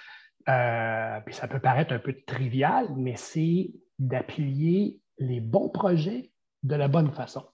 [0.46, 6.34] puis ça peut paraître un peu trivial, mais c'est d'appuyer les bons projets
[6.64, 7.46] de la bonne façon.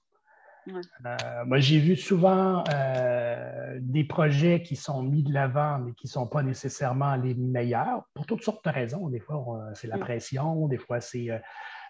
[0.67, 6.07] Euh, moi, j'ai vu souvent euh, des projets qui sont mis de l'avant, mais qui
[6.07, 9.09] ne sont pas nécessairement les meilleurs, pour toutes sortes de raisons.
[9.09, 11.29] Des fois, c'est la pression, des fois, c'est.
[11.29, 11.39] Euh,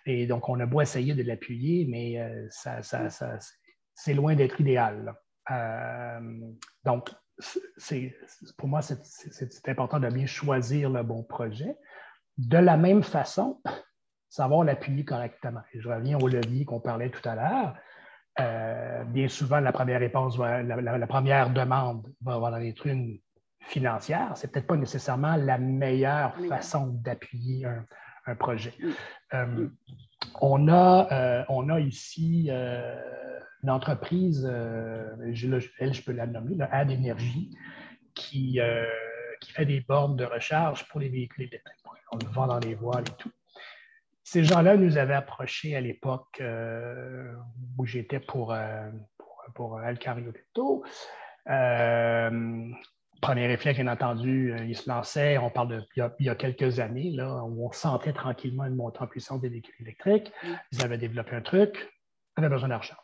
[0.06, 3.40] et donc, on a beau essayer de l'appuyer, mais ça, mm.
[3.94, 5.16] c'est loin d'être idéal.
[6.84, 7.10] donc,
[8.58, 11.78] pour moi, c'est important de bien choisir le bon projet.
[12.38, 13.62] De la même façon,
[14.34, 15.62] savoir l'appuyer correctement.
[15.74, 17.76] Et je reviens au levier qu'on parlait tout à l'heure.
[18.40, 23.20] Euh, bien souvent, la première réponse, la, première demande va avoir être une
[23.60, 24.36] financière.
[24.36, 27.66] Ce n'est peut-être pas nécessairement la meilleure façon d'appuyer
[28.26, 28.74] un, projet.
[29.34, 29.68] Euh,
[30.42, 35.36] on, a, euh, on a ici une entreprise, elle,
[35.94, 37.56] je peux la nommer, Ad Energy,
[38.16, 38.60] qui,
[39.42, 41.84] qui fait des bornes de recharge pour les véhicules électriques.
[42.12, 43.32] On le vend dans les voiles et tout.
[44.24, 47.34] Ces gens-là nous avaient approchés à l'époque euh,
[47.78, 49.78] où j'étais pour, euh, pour, pour
[51.50, 52.70] euh,
[53.22, 55.84] premier réflexe, bien entendu, ils se lançaient, on parle de
[56.20, 59.50] il y a, quelques années, là, où on sentait tranquillement une montée en puissance des
[59.50, 60.32] véhicules électriques.
[60.72, 61.94] Ils avaient développé un truc,
[62.38, 62.96] avait besoin d'argent.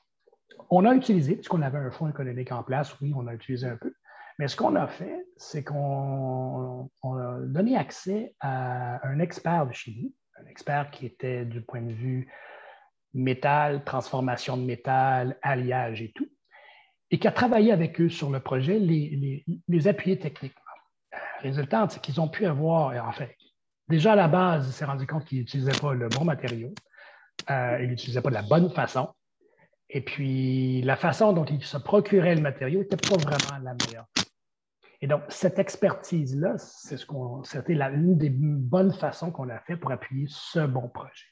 [0.70, 3.78] On a utilisé, puisqu'on avait un fonds économique en place, oui, on a utilisé un
[3.78, 3.94] peu.
[4.40, 10.14] Mais ce qu'on a fait, c'est qu'on a donné accès à un expert de chimie
[10.44, 12.28] un expert qui était du point de vue
[13.14, 16.28] métal, transformation de métal, alliage et tout,
[17.12, 20.62] et qui a travaillé avec eux sur le projet, les, les, appuyer techniquement.
[21.40, 23.36] Résultat, c'est qu'ils ont pu avoir, en fait,
[23.88, 26.74] déjà à la base, ils s'est rendu compte qu'ils n'utilisaient pas le bon matériau,
[27.50, 29.10] euh, ils n'utilisaient pas de la bonne façon,
[29.90, 34.06] et puis la façon dont ils se procuraient le matériau n'était pas vraiment la meilleure.
[35.02, 39.78] Et donc, cette expertise-là, c'est ce qu'on, c'était l'une des bonnes façons qu'on a fait
[39.78, 41.26] pour appuyer ce bon projet.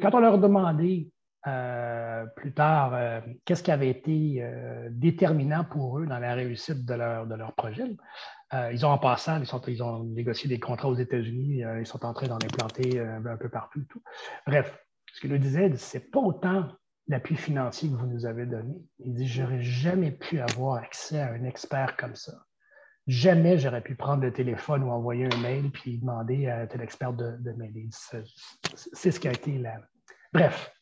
[0.00, 1.10] Quand on leur a demandé
[1.46, 6.84] euh, plus tard euh, qu'est-ce qui avait été euh, déterminant pour eux dans la réussite
[6.84, 7.84] de leur, de leur projet,
[8.72, 12.14] ils ont en passant, ils, ils, ont négocié des contrats aux États-Unis, ils sont en
[12.14, 13.82] train d'en implanter un peu partout.
[13.88, 14.00] Tout.
[14.46, 14.78] Bref,
[15.12, 16.68] ce qu'ils nous disaient, c'est pas autant
[17.08, 18.74] l'appui financier que vous nous avez donné.
[19.00, 22.32] Il dit, j'aurais jamais pu avoir accès à un expert comme ça.
[23.06, 27.12] Jamais j'aurais pu prendre le téléphone ou envoyer un mail puis demander à tel expert
[27.12, 27.88] de, de m'aider.
[27.92, 29.76] C'est ce qui a été la.
[30.32, 30.72] Bref,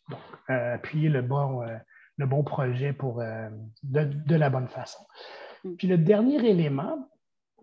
[0.51, 1.77] euh, appuyer le bon, euh,
[2.17, 3.49] le bon projet pour, euh,
[3.83, 5.05] de, la bonne façon.
[5.65, 5.77] Mm.
[5.77, 7.09] Puis le dernier élément,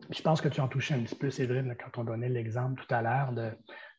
[0.09, 2.93] je pense que tu en touchais un petit peu, Séverine, quand on donnait l'exemple tout
[2.93, 3.51] à l'heure de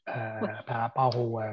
[0.08, 1.52] euh, par rapport, euh,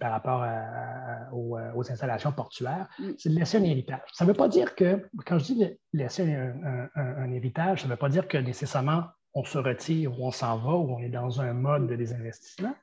[0.00, 3.10] par rapport euh, aux, installations portuaires, mm.
[3.18, 4.00] c'est de laisser un héritage.
[4.14, 7.98] Ça ne veut pas dire que, quand je dis laisser un, héritage, ça ne veut
[7.98, 11.42] pas dire que nécessairement on se retire ou on s'en va ou on est dans
[11.42, 12.74] un mode de désinvestissement,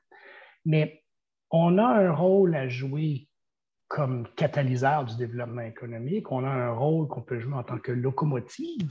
[0.64, 1.02] mais
[1.50, 3.28] on a un rôle à jouer
[3.88, 7.90] comme catalyseur du développement économique, on a un rôle qu'on peut jouer en tant que
[7.90, 8.88] locomotive,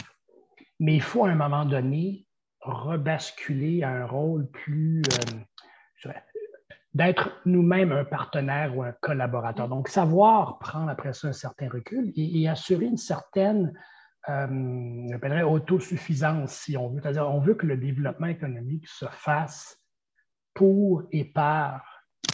[0.82, 2.28] mais il faut à un moment donné
[2.60, 5.02] rebasculer à un rôle plus
[6.94, 9.68] d'être nous-mêmes un partenaire ou un collaborateur.
[9.68, 13.74] Donc, savoir prendre après ça un certain recul et, assurer une certaine,
[14.30, 17.02] euh, autosuffisance, si on veut.
[17.02, 19.80] C'est-à-dire, on veut que le développement économique se fasse
[20.54, 21.86] pour et par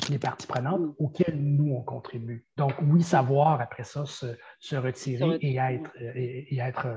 [0.09, 0.93] les parties prenantes mm.
[0.97, 2.47] auxquelles nous, on contribue.
[2.57, 6.87] Donc, oui, savoir après ça se, retirer et être, et, être,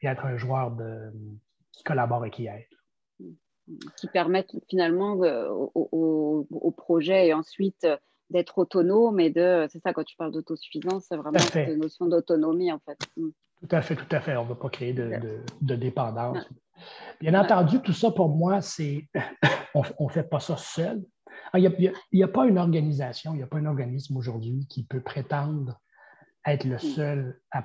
[0.00, 1.12] et être un joueur de,
[1.72, 2.66] qui collabore et qui aide
[3.96, 7.96] qui permettent finalement euh, au, projet et ensuite euh,
[8.30, 12.72] d'être autonome et de, c'est ça quand tu parles d'autosuffisance, c'est vraiment cette notion d'autonomie
[12.72, 12.98] en fait.
[13.16, 13.28] Mm.
[13.60, 14.36] Tout à fait, tout à fait.
[14.36, 16.38] On ne veut pas créer de, dépendance.
[17.20, 19.08] Bien entendu, tout ça pour moi, c'est
[19.74, 21.02] on ne fait pas ça seul.
[21.52, 24.84] Ah, il n'y a, pas une organisation, il n'y a pas un organisme aujourd'hui qui
[24.84, 25.80] peut prétendre
[26.44, 26.80] être le mm.
[26.80, 27.64] seul à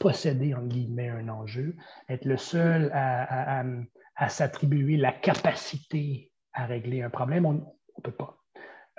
[0.00, 1.76] posséder, en guillemets, un enjeu,
[2.08, 3.64] être le seul à, à
[4.26, 8.38] s'attribuer la capacité à régler un problème, on ne peut pas,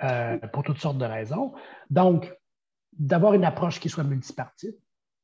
[0.02, 1.52] euh, pour toutes sortes de raisons.
[1.90, 2.32] Donc,
[2.92, 4.78] d'avoir une approche qui soit multipartite,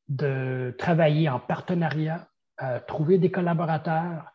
[0.09, 2.29] de travailler en partenariat,
[2.63, 4.31] euh, trouver des collaborateurs.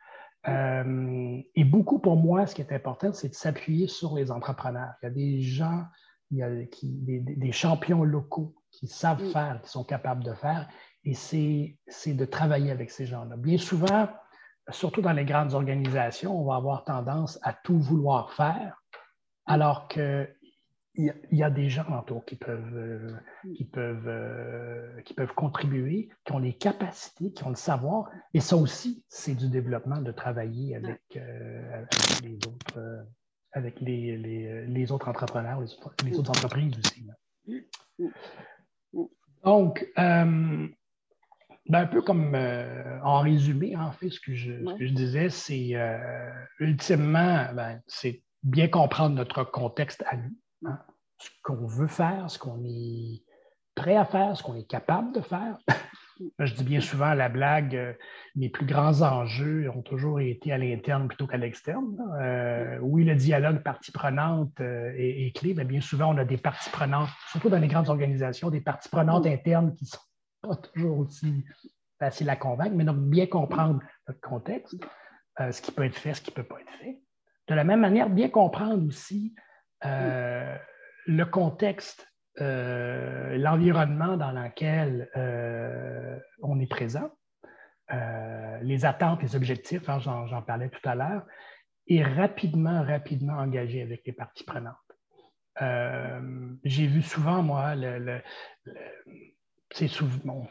[0.48, 4.94] Euh, et beaucoup pour moi, ce qui est important, c'est de s'appuyer sur les entrepreneurs.
[5.02, 5.86] Il y a des gens,
[6.32, 9.32] il y a des, champions locaux qui savent mm.
[9.32, 10.68] faire, qui sont capables de faire,
[11.04, 11.78] et c'est
[12.14, 13.38] de travailler avec ces gens-là.
[13.38, 14.10] Bien souvent,
[14.72, 18.82] surtout dans les grandes organisations, on va avoir tendance à tout vouloir faire,
[19.46, 20.28] alors qu'il
[20.96, 23.16] y, y, a des gens autour qui peuvent, euh,
[23.56, 28.10] qui, peuvent, euh, qui peuvent contribuer, qui ont les capacités, qui ont le savoir.
[28.34, 31.86] Et ça aussi, c'est du développement de travailler avec, euh,
[32.24, 33.06] les autres.
[33.54, 34.18] avec les,
[34.68, 37.06] les, autres entrepreneurs, les autres, entreprises aussi.
[39.44, 40.70] Donc, ben,
[41.80, 45.98] un peu comme euh, en résumé, en fait, ce que je, disais, c'est euh,
[46.60, 50.80] ultimement, ben, c'est bien comprendre notre contexte à nous, hein.
[51.18, 53.24] ce qu'on veut faire, ce qu'on est
[53.76, 55.58] prêt à faire, ce qu'on est capable de faire.
[56.40, 57.94] je dis bien souvent à la blague, euh,
[58.36, 61.96] mes plus grands enjeux ont toujours été à l'interne plutôt qu'à l'externe.
[62.82, 67.10] oui, le dialogue partie prenante est, clé, mais bien souvent, on a des parties prenantes,
[67.32, 70.00] surtout dans les grandes organisations, des parties prenantes internes qui sont
[70.42, 71.46] pas toujours aussi
[72.00, 74.76] facile à convaincre, mais donc bien comprendre notre contexte,
[75.40, 77.00] euh, ce qui peut être fait, ce qui ne peut pas être fait.
[77.48, 79.36] De la même manière, bien comprendre aussi
[79.86, 80.58] euh,
[81.06, 82.08] le contexte,
[82.40, 85.10] euh, l'environnement dans lequel
[86.42, 87.12] on est présent,
[88.62, 91.26] les attentes, les objectifs, hein, j'en parlais tout à l'heure,
[91.88, 94.76] et rapidement, rapidement engager avec les parties prenantes.
[96.64, 98.22] J'ai vu souvent, moi, le
[99.72, 100.48] c'est souvent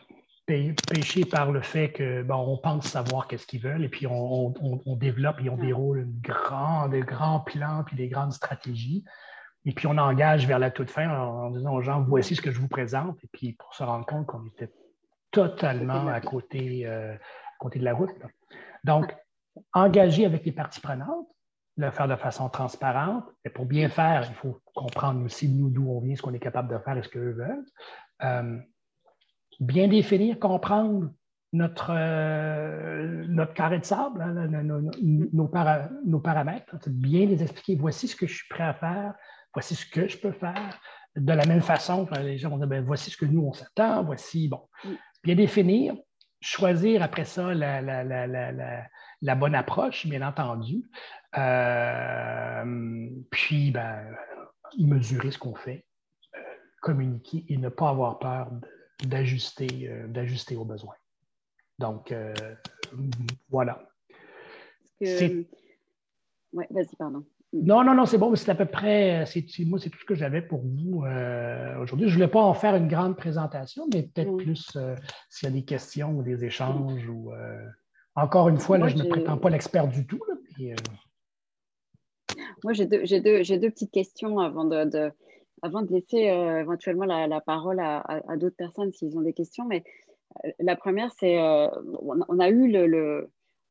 [0.88, 4.52] péché par le fait que bon, on pense savoir qu'est-ce qu'ils veulent et puis on,
[4.96, 9.04] développe et on déroule grand, de grands plans puis des grandes stratégies.
[9.64, 12.50] Et puis on engage vers la toute fin en, disant aux gens voici ce que
[12.50, 13.22] je vous présente.
[13.22, 14.72] Et puis pour se rendre compte qu'on était
[15.30, 17.14] totalement à côté, euh,
[17.58, 18.10] côté de la route.
[18.84, 19.14] Donc,
[19.72, 21.28] engager avec les parties prenantes,
[21.76, 23.24] le faire de façon transparente.
[23.44, 26.40] Et pour bien faire, il faut comprendre aussi nous d'où on vient, ce qu'on est
[26.40, 27.64] capable de faire et ce qu'eux veulent.
[28.22, 28.58] Euh,
[29.60, 31.10] bien définir, comprendre
[31.52, 34.34] notre, euh, notre carré de sable, hein,
[35.32, 35.48] nos,
[36.18, 37.76] paramètres, bien les expliquer.
[37.76, 39.14] Voici ce que je suis prêt à faire,
[39.52, 40.80] voici ce que je peux faire.
[41.16, 44.04] De la même façon, les gens vont dire ben, voici ce que nous, on s'attend,
[44.04, 44.68] voici, bon.
[45.22, 45.94] Bien définir,
[46.40, 50.84] choisir après ça la, la, bonne approche, bien entendu.
[51.36, 54.04] Euh, puis, ben,
[54.78, 55.84] mesurer ce qu'on fait,
[56.36, 56.38] euh,
[56.80, 60.94] communiquer et ne pas avoir peur de d'ajuster, euh, d'ajuster aux besoins.
[61.78, 62.34] Donc, euh,
[63.48, 63.82] voilà.
[65.00, 67.24] Oui, vas-y, pardon.
[67.52, 70.14] Non, non, non, c'est bon, c'est à peu près, c'est, moi, c'est tout ce que
[70.14, 72.08] j'avais pour vous euh, aujourd'hui.
[72.08, 74.94] Je ne voulais pas en faire une grande présentation, mais peut-être plus euh,
[75.30, 77.08] s'il y a des questions ou des échanges.
[77.08, 77.32] ou
[78.14, 80.20] Encore une fois, là, je ne prétends pas l'expert du tout.
[82.62, 85.10] moi, j'ai deux, deux, petites questions avant de,
[85.62, 89.64] avant de laisser éventuellement la, parole à, d'autres personnes s'ils ont des questions.
[89.64, 89.84] Mais
[90.58, 93.30] la première, c'est on, a eu le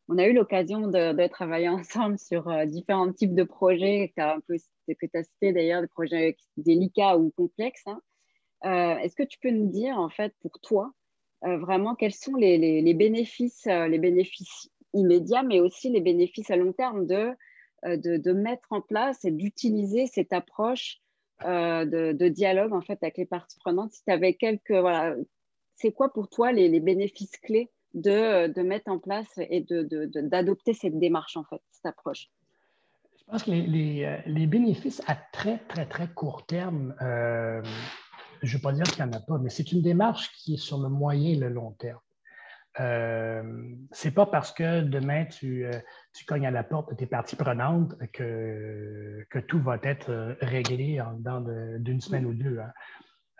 [0.09, 5.17] on a eu l'occasion de, travailler ensemble sur euh, différents types de projets que tu
[5.17, 7.85] as cité d'ailleurs, des projets délicats ou complexes.
[7.85, 8.01] Hein.
[8.65, 10.91] Euh, est-ce que tu peux nous dire, en fait, pour toi,
[11.45, 16.73] euh, vraiment quels sont les, bénéfices, les bénéfices immédiats, mais aussi les bénéfices à long
[16.73, 17.31] terme de,
[17.85, 20.99] de, mettre en place et d'utiliser cette approche
[21.43, 25.15] de, dialogue en fait avec les parties prenantes Si tu avais quelques, voilà,
[25.75, 31.37] c'est quoi pour toi les bénéfices clés de, mettre en place et d'adopter cette démarche,
[31.37, 32.29] en fait, cette approche?
[33.17, 37.61] Je pense que les, euh, bénéfices à très, très, très court terme, euh,
[38.41, 40.55] je ne vais pas dire qu'il n'y en a pas, mais c'est une démarche qui
[40.55, 41.99] est sur le moyen et le long terme.
[42.79, 43.43] Euh,
[43.91, 45.65] ce n'est pas parce que demain tu,
[46.13, 51.01] tu, cognes à la porte de tes parties prenantes que, que tout va être réglé
[51.01, 51.43] en dedans
[51.79, 52.59] d'une semaine ou deux.
[52.59, 52.71] Hein.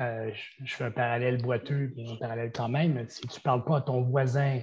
[0.02, 0.32] Euh,
[0.64, 3.04] je, fais un parallèle boiteux, mais un parallèle quand même.
[3.10, 4.62] Si tu ne parles pas à ton voisin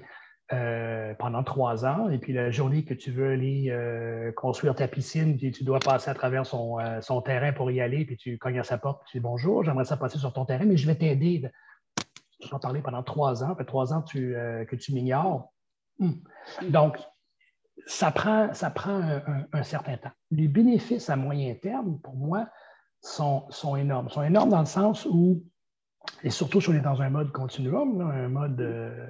[0.53, 4.89] euh, pendant trois ans, et puis la journée que tu veux aller euh, construire ta
[4.89, 6.79] piscine, puis tu dois passer à travers son,
[7.25, 9.99] terrain pour y aller, puis tu cognes à sa porte, tu dis bonjour, j'aimerais ça
[9.99, 11.43] passer sur ton terrain, mais je vais t'aider.
[12.47, 15.53] Je vais parler pendant trois ans, fait trois ans que tu m'ignores.
[15.99, 16.13] Hmm.
[16.69, 16.99] Donc,
[17.87, 19.21] ça prend, ça prend
[19.53, 20.11] un, certain temps.
[20.31, 22.49] Les bénéfices à moyen terme, pour moi,
[23.01, 24.09] sont, sont énormes.
[24.09, 25.45] sont énormes dans le sens où,
[26.23, 29.07] et surtout si on est dans un mode continuum, un mode euh,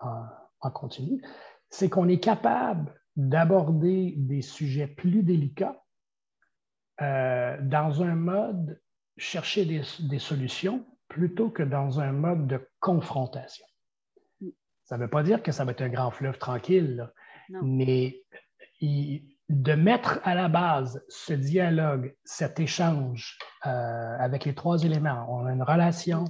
[0.00, 1.22] en, continu,
[1.70, 5.82] c'est qu'on est capable d'aborder des sujets plus délicats
[7.00, 8.80] euh, dans un mode
[9.16, 13.66] chercher des, solutions plutôt que dans un mode de confrontation.
[14.84, 17.06] Ça ne veut pas dire que ça va être un grand fleuve tranquille,
[17.62, 18.22] mais
[18.80, 25.26] il, de mettre à la base ce dialogue, cet échange euh, avec les trois éléments.
[25.28, 26.24] On a une relation,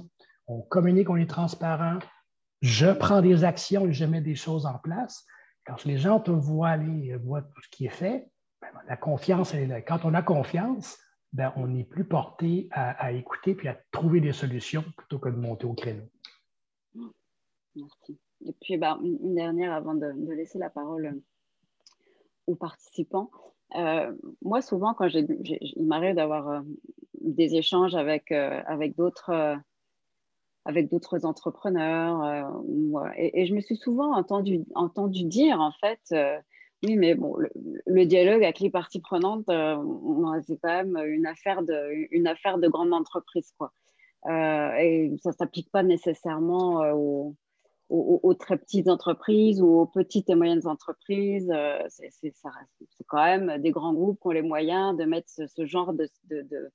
[0.47, 1.99] on communique, on est transparent,
[2.61, 5.25] je prends des actions et je mets des choses en place.
[5.65, 8.29] Quand les gens te voient aller, voient tout ce qui est fait,
[8.61, 9.81] ben, la confiance, elle est là.
[9.81, 10.97] Quand on a confiance,
[11.33, 15.35] ben, on n'est plus porté à, écouter puis à trouver des solutions plutôt que de
[15.35, 16.03] monter au créneau.
[17.75, 18.19] Merci.
[18.45, 21.19] Et puis, ben, une dernière avant de laisser la parole
[22.47, 23.29] aux participants.
[23.75, 25.25] Euh, moi, souvent, quand j'ai,
[25.61, 26.61] il m'arrive d'avoir euh,
[27.21, 29.57] des échanges avec, euh, avec d'autres
[30.65, 32.63] avec d'autres entrepreneurs.
[33.17, 36.15] et, je me suis souvent entendu, entendu dire, en fait,
[36.83, 37.35] oui, mais bon,
[37.85, 43.53] le, dialogue avec les parties prenantes, c'est quand même une affaire de, de grande entreprise.
[43.57, 43.71] Quoi.
[44.27, 47.35] et ça ne s'applique pas nécessairement aux,
[47.93, 51.51] aux, très petites entreprises ou aux petites et moyennes entreprises.
[51.53, 52.33] Euh, c'est
[53.07, 56.09] quand même des grands groupes qui ont les moyens de mettre ce, genre de,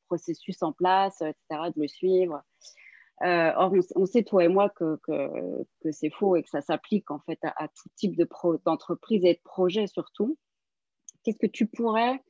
[0.07, 2.43] processus en place, etc., de le suivre.
[3.23, 7.11] Euh, or, on, sait, toi et moi, que, que, c'est faux et que ça s'applique
[7.11, 8.17] en fait à, tout type
[8.65, 10.39] d'entreprise et de projet surtout.
[11.25, 12.21] Qu'est-ce que tu pourrais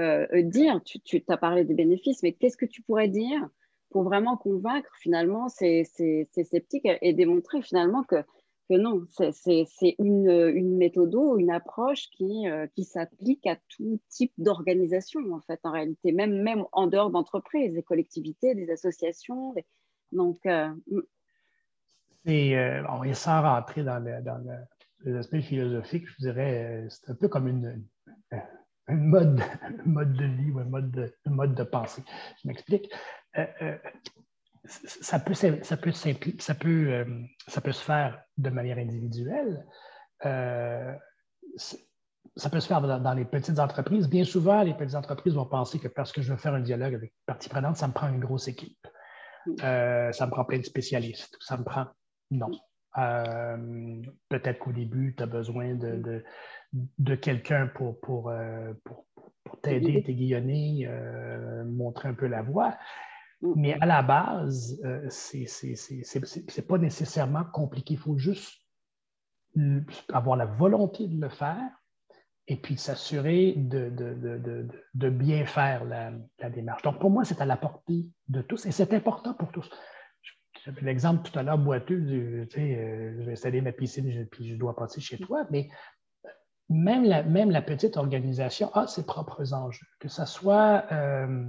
[0.00, 0.80] euh, dire?
[0.84, 3.48] Tu, tu as parlé des bénéfices, mais qu'est-ce que tu pourrais dire
[3.90, 8.22] pour vraiment convaincre finalement ces, sceptiques et démontrer finalement que,
[8.70, 9.66] que non, c'est
[9.98, 15.60] une, une méthode, une approche qui, euh, qui s'applique à tout type d'organisation en fait
[15.64, 19.54] en réalité, même, même en dehors d'entreprises, des collectivités, des associations.
[20.12, 21.00] Donc, euh, mm.
[22.24, 24.42] c'est, euh, sans rentrer dans, le, dans
[25.04, 27.84] l'aspect philosophique, je dirais, c'est un peu comme une,
[28.88, 29.40] un mode,
[29.84, 32.02] mode de vie ou un mode de, un mode de pensée.
[32.42, 32.90] Je m'explique.
[33.38, 33.78] Euh, euh,
[34.64, 37.04] ça, peut, ça, peut, euh,
[37.48, 39.66] se faire de manière individuelle.
[40.20, 40.98] ça
[42.50, 44.08] peut se faire dans, les petites entreprises.
[44.08, 46.94] Bien souvent, les petites entreprises vont penser que parce que je veux faire un dialogue
[46.94, 48.86] avec une partie prenante, ça me prend une grosse équipe.
[49.58, 51.36] Ça me prend plein de spécialistes.
[51.40, 51.86] Ça me prend.
[52.30, 52.50] Non.
[54.28, 56.22] Peut-être qu'au début, tu as besoin de,
[56.98, 58.32] de, quelqu'un pour, pour,
[58.84, 59.06] pour,
[59.44, 60.88] pour t'aider, t'aiguillonner,
[61.64, 62.76] montrer un peu la voie.
[63.56, 67.94] Mais à la base, euh, ce n'est pas nécessairement compliqué.
[67.94, 68.62] Il faut juste
[70.12, 71.81] avoir la volonté de le faire
[72.48, 73.90] et puis s'assurer de,
[74.94, 76.12] de, bien faire la,
[76.50, 76.82] démarche.
[76.82, 79.70] Donc, pour moi, c'est à la portée de tous et c'est important pour tous.
[80.64, 84.48] J'avais l'exemple tout à l'heure boiteux, tu sais, euh, je vais installer ma piscine puis
[84.48, 85.68] je dois passer chez toi, mais
[86.68, 91.44] même la, même la petite organisation a ses propres enjeux, que ce soit, euh,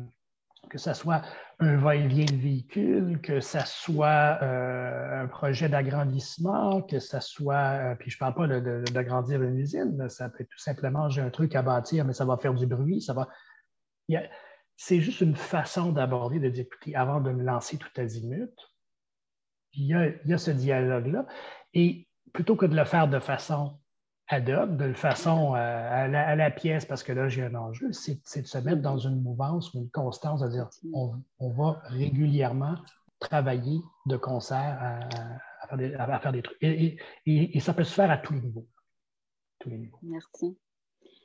[0.70, 1.22] que ça soit
[1.60, 7.56] un va-et-vient de véhicule, que ce soit euh, un projet d'agrandissement, que ce soit,
[7.94, 8.48] euh, puis je ne parle pas
[8.92, 12.26] d'agrandir une usine, ça peut être tout simplement, j'ai un truc à bâtir, mais ça
[12.26, 13.30] va faire du bruit, ça va.
[14.76, 18.52] C'est juste une façon d'aborder, de dire, avant de me lancer tout azimut,
[19.74, 21.26] il il y a ce dialogue-là.
[21.74, 23.80] Et plutôt que de le faire de façon
[24.34, 28.42] ad hoc, de façon euh, à, la, pièce, parce que là, j'ai un enjeu, c'est
[28.42, 32.76] de se mettre dans une mouvance ou une constance, à dire on, va régulièrement
[33.20, 34.78] travailler de concert
[35.70, 36.58] à, faire, des, trucs.
[36.62, 38.68] Et, ça peut se faire à tous les niveaux.
[40.02, 40.58] Merci.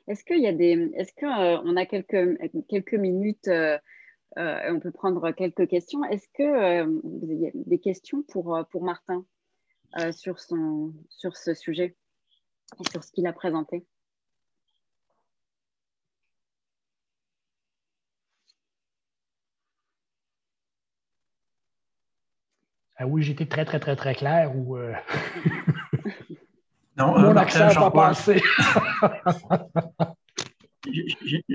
[0.07, 0.91] Est-ce qu'il y a des.
[0.95, 2.37] Est-ce qu'on euh, a quelques,
[2.67, 3.77] quelques minutes euh,
[4.37, 6.03] on peut prendre quelques questions?
[6.05, 9.25] Est-ce que vous avez des questions pour, pour Martin
[10.11, 11.97] sur, son, sur ce sujet?
[12.91, 13.85] Sur ce qu'il a présenté.
[23.01, 24.93] Ah oui, j'étais très, très, très, très clair ou euh,
[26.97, 28.41] non, mon euh, accent n'a pas passé.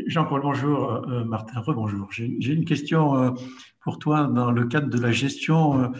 [0.07, 0.91] Jean-Paul, bonjour.
[0.91, 2.11] Euh, Martin, rebonjour.
[2.11, 3.35] J'ai une question
[3.81, 5.93] pour toi dans le cadre de la gestion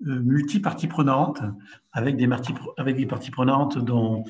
[0.00, 1.42] multi-parties prenantes,
[1.92, 2.28] avec des,
[2.76, 4.24] avec des parties prenantes dont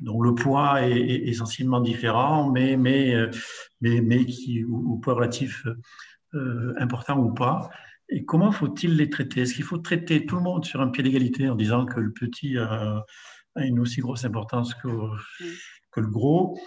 [0.00, 3.30] dont le poids est, essentiellement différent, mais, mais, euh,
[3.80, 5.66] mais, mais qui, ou, poids relatif
[6.34, 7.70] euh, important ou pas.
[8.08, 9.42] Et comment faut-il les traiter?
[9.42, 12.12] Est-ce qu'il faut traiter tout le monde sur un pied d'égalité en disant que le
[12.12, 13.04] petit a,
[13.56, 14.88] une aussi grosse importance que,
[15.90, 16.58] que le gros?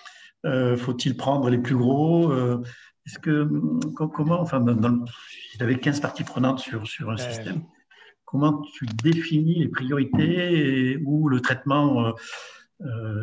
[0.46, 2.34] Euh, Faut-il prendre les plus gros?
[3.06, 3.48] Est-ce que
[3.96, 5.06] comment Enfin, dans,
[5.56, 7.64] il avait 15 parties prenantes sur, sur un système.
[8.26, 12.12] Comment tu définis les priorités ou le traitement euh,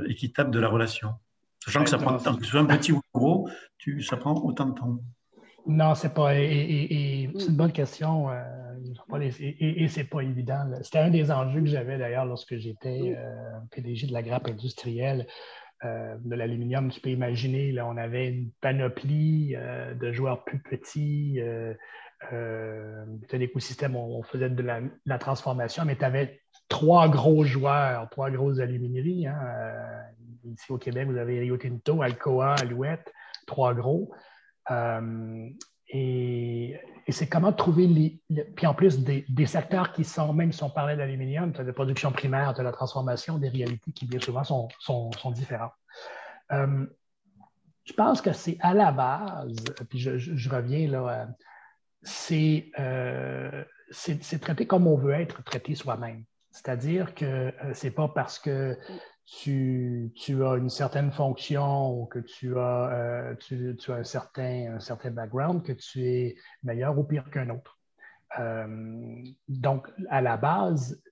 [0.09, 1.15] équitable de la relation
[1.67, 2.37] Sachant que ça prend temps.
[2.37, 5.01] Que ce soit un petit ou un gros, tu, ça prend autant de temps.
[5.67, 6.39] Non, c'est pas.
[6.39, 8.31] Et, c'est une bonne question.
[8.31, 8.41] Euh,
[9.21, 10.65] et, et c'est pas évident.
[10.83, 15.27] C'était un des enjeux que j'avais d'ailleurs lorsque j'étais euh, PDG de la grappe industrielle
[15.83, 16.91] de l'aluminium.
[16.91, 21.39] Tu peux imaginer, là, on avait une panoplie de joueurs plus petits.
[22.33, 27.45] Euh, un écosystème, on, faisait de la, de la transformation, mais tu avais trois gros
[27.45, 29.27] joueurs, trois grosses alumineries.
[29.27, 29.39] Hein.
[29.45, 30.03] Euh,
[30.53, 33.13] ici au Québec, vous avez Rio Tinto, Alcoa, Alouette,
[33.47, 34.13] trois gros.
[34.71, 35.49] Euh,
[35.89, 38.21] et, c'est comment trouver les.
[38.57, 42.11] puis en plus, des, secteurs qui sont, même si on parlait d'aluminium, tu de production
[42.11, 45.73] primaire, tu as la transformation, des réalités qui bien souvent sont, sont, différentes.
[46.51, 46.85] Euh,
[47.85, 49.55] je pense que c'est à la base,
[49.89, 51.29] puis je, reviens là,
[52.03, 52.71] c'est
[54.41, 56.25] traiter comme on veut être traité soi-même.
[56.57, 58.79] C'est-à-dire que euh, ce n'est pas parce que
[59.27, 60.11] tu,
[60.43, 65.11] as une certaine fonction ou que tu as, euh, tu, as un, certain, un certain
[65.11, 67.79] background que tu es meilleur ou pire qu'un autre.
[68.39, 71.03] Euh, donc, à la base,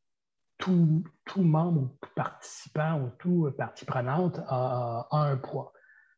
[0.57, 5.74] tout, tout, membre ou participant ou tout partie prenante a, un poids.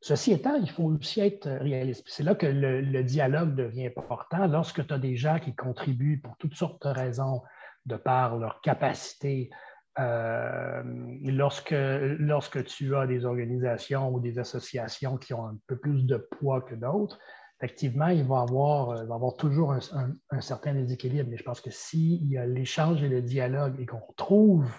[0.07, 2.05] Ceci étant, il faut aussi être réaliste.
[2.07, 6.37] C'est là que le, dialogue devient important lorsque tu as des gens qui contribuent pour
[6.37, 7.43] toutes sortes de raisons
[7.87, 9.51] de par leur capacité.
[9.99, 10.85] Euh,
[11.25, 11.75] lorsque,
[12.21, 16.61] lorsque tu as des organisations ou des associations qui ont un peu plus de poids
[16.61, 17.19] que d'autres,
[17.59, 21.29] effectivement, il va y avoir, euh, avoir toujours un, certain déséquilibre.
[21.29, 24.71] Mais je pense que s'il y a l'échange et le dialogue et qu'on trouve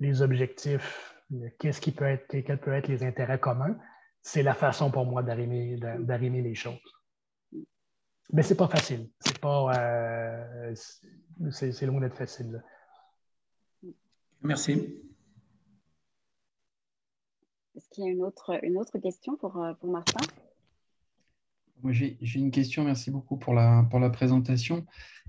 [0.00, 1.16] les objectifs,
[1.58, 3.78] qu'est-ce qui peut être, quels peuvent être les intérêts communs,
[4.26, 6.74] c'est la façon pour moi d'arrimer les choses.
[8.32, 9.08] Mais c'est pas facile.
[9.20, 9.72] C'est pas.
[9.78, 10.74] Euh,
[11.52, 12.60] c'est loin d'être facile.
[14.42, 14.72] Merci.
[17.76, 20.26] Est-ce qu'il y a une autre, une autre question pour, euh, pour Martin?
[21.82, 22.82] Moi, j'ai une question.
[22.82, 24.86] Merci beaucoup pour la, pour la présentation.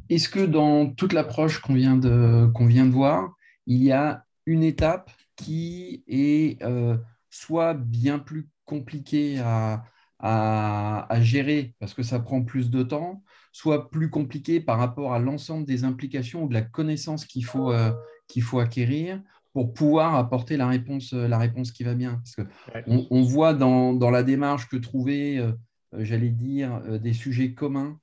[0.09, 3.35] Est-ce que dans toute l'approche qu'on vient, de, qu'on vient de voir,
[3.67, 6.97] il y a une étape qui est euh,
[7.29, 9.83] soit bien plus compliquée à,
[10.19, 15.19] à, gérer parce que ça prend plus de temps, soit plus compliqué par rapport à
[15.19, 17.91] l'ensemble des implications ou de la connaissance qu'il faut, euh,
[18.27, 19.21] qu'il faut acquérir
[19.53, 22.21] pour pouvoir apporter la réponse, euh, la réponse qui va bien.
[22.23, 22.41] Parce que
[22.87, 25.51] on, voit dans, dans, la démarche que trouver, euh,
[25.93, 27.99] j'allais dire, des sujets communs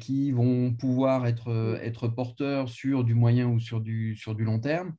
[0.00, 4.60] qui vont pouvoir être, être porteurs sur du moyen ou sur du, sur du long
[4.60, 4.94] terme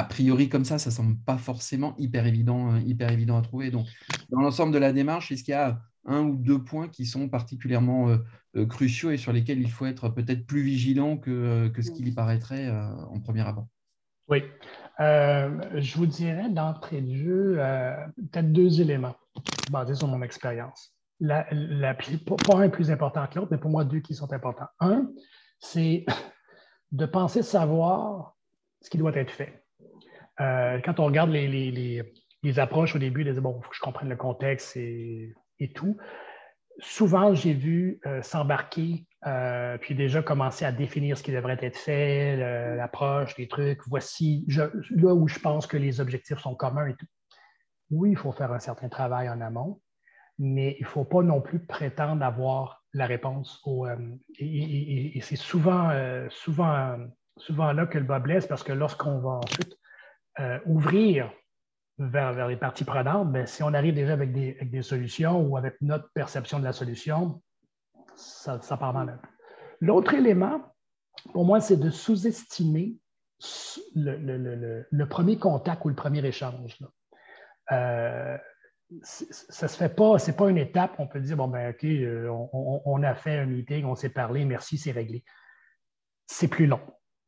[0.00, 3.42] a priori comme ça, ça ne semble pas forcément hyper évident, euh, hyper évident à
[3.42, 3.70] trouver.
[3.70, 3.86] Donc,
[4.30, 7.28] dans l'ensemble de la démarche, est-ce qu'il y a un ou deux points qui sont
[7.28, 8.16] particulièrement euh,
[8.56, 12.08] euh, cruciaux et sur lesquels il faut être peut-être plus vigilant que, que ce qu'il
[12.08, 13.66] y paraîtrait en premier abord?
[14.28, 14.42] Oui.
[14.98, 17.54] je vous dirais d'entrée de jeu,
[18.16, 19.16] peut-être deux éléments
[19.70, 20.94] basés sur mon expérience.
[21.20, 21.44] La,
[21.94, 24.68] pas un plus important que l'autre, mais pour moi, deux qui sont importants.
[24.80, 25.10] Un,
[25.58, 26.06] c'est
[26.92, 28.36] de penser savoir
[28.80, 29.59] ce qui doit être fait.
[30.40, 32.02] Euh, quand on regarde les,
[32.58, 35.34] approches au début, bon, il faut que je comprenne le contexte et,
[35.74, 35.98] tout,
[36.78, 41.76] souvent, j'ai vu euh, s'embarquer, euh, puis déjà commencer à définir ce qui devrait être
[41.76, 42.36] fait,
[42.76, 43.80] l'approche, les trucs.
[43.86, 47.06] Voici là où je pense que les objectifs sont communs et tout.
[47.90, 49.82] Oui, il faut faire un certain travail en amont,
[50.38, 53.60] mais il ne faut pas non plus prétendre avoir la réponse.
[53.64, 53.86] Au,
[54.38, 55.90] et, c'est souvent
[56.30, 59.79] souvent là que le bas blesse parce que lorsqu'on va ensuite
[60.38, 61.32] euh, ouvrir
[61.98, 66.10] vers, les parties prenantes, ben, si on arrive déjà avec des, solutions ou avec notre
[66.12, 67.42] perception de la solution,
[68.16, 69.20] ça, part mal
[69.80, 70.62] L'autre élément,
[71.32, 72.96] pour moi, c'est de sous-estimer
[73.94, 76.78] le, premier contact ou le premier échange.
[77.72, 78.38] Euh,
[79.02, 82.28] ça se fait pas, c'est pas une étape, on peut dire, bon, ben, OK, euh,
[82.52, 85.24] on, a fait un meeting, on s'est parlé, merci, c'est réglé.
[86.26, 86.80] C'est plus long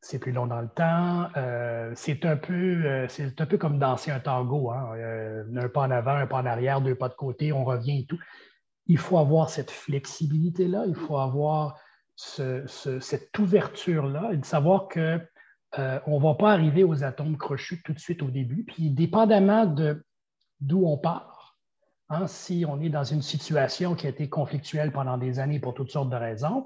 [0.03, 1.29] c'est plus long dans le temps.
[1.37, 2.53] Euh, c'est un, peu,
[2.85, 3.07] euh,
[3.39, 4.69] un peu comme danser un tango.
[4.69, 4.91] Hein.
[4.97, 8.01] Euh, un pas en avant, un pas en arrière, deux pas de côté, on revient
[8.01, 8.19] et tout.
[8.85, 11.79] Il faut avoir cette flexibilité-là, il faut avoir
[12.15, 14.99] cette ouverture-là et de savoir qu'on
[15.77, 18.65] ne va pas arriver aux atomes crochus tout de suite au début.
[18.65, 19.73] Puis, dépendamment
[20.59, 21.57] d'où on part,
[22.09, 25.73] hein, si on est dans une situation qui a été conflictuelle pendant des années pour
[25.73, 26.65] toutes sortes de raisons,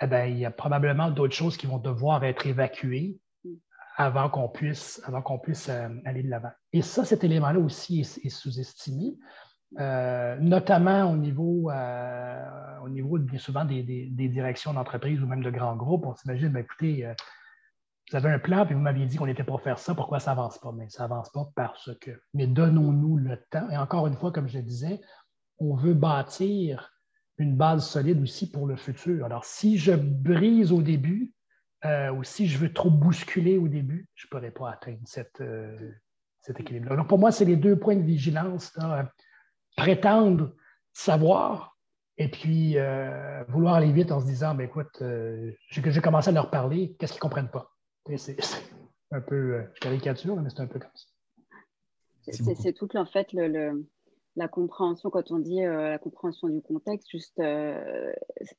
[0.00, 3.18] eh ben, il y a probablement d'autres choses qui vont devoir être évacuées
[3.96, 6.50] avant qu'on puisse, avant qu'on puisse euh, aller de l'avant.
[6.72, 9.16] Et ça, cet élément-là aussi est, sous-estimé,
[9.78, 15.50] euh, notamment au niveau, euh, au niveau bien souvent des, directions d'entreprise ou même de
[15.50, 16.06] grands groupes.
[16.06, 17.08] On s'imagine, ben, écoutez,
[18.10, 20.32] vous avez un plan, puis vous m'aviez dit qu'on n'était pas faire ça, pourquoi ça
[20.32, 20.72] n'avance pas?
[20.72, 22.10] Mais ça n'avance pas parce que.
[22.34, 23.70] Mais donnons-nous le temps.
[23.70, 25.00] Et encore une fois, comme je le disais,
[25.58, 26.93] on veut bâtir
[27.38, 29.24] une base solide aussi pour le futur.
[29.24, 31.32] Alors, si je brise au début
[31.84, 35.40] euh, ou si je veux trop bousculer au début, je ne pourrais pas atteindre cette,
[35.40, 35.76] euh,
[36.40, 36.96] cet équilibre-là.
[36.96, 38.76] Donc, pour moi, c'est les deux points de vigilance.
[39.76, 40.54] prétendre
[40.92, 41.76] savoir
[42.16, 45.02] et puis euh, vouloir aller vite en se disant, ben, écoute,
[45.70, 47.72] j'ai commencé à leur parler, qu'est-ce qu'ils ne comprennent pas?
[48.16, 48.36] C'est
[49.10, 51.06] un peu, caricature, mais c'est un peu comme ça.
[52.54, 53.84] C'est tout en fait le
[54.36, 58.12] la compréhension, quand on dit euh, la compréhension du contexte, juste, euh,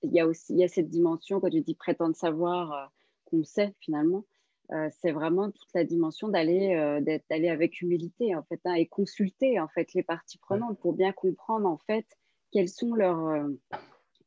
[0.03, 2.85] il y a aussi y a cette dimension, quand tu dis prétendre savoir euh,
[3.25, 4.25] qu'on sait finalement,
[4.99, 6.99] c'est vraiment toute la dimension d'aller
[7.29, 11.11] d'aller avec humilité en fait hein, et consulter en fait les parties prenantes pour bien
[11.11, 12.07] comprendre en fait
[12.51, 13.47] quels sont leurs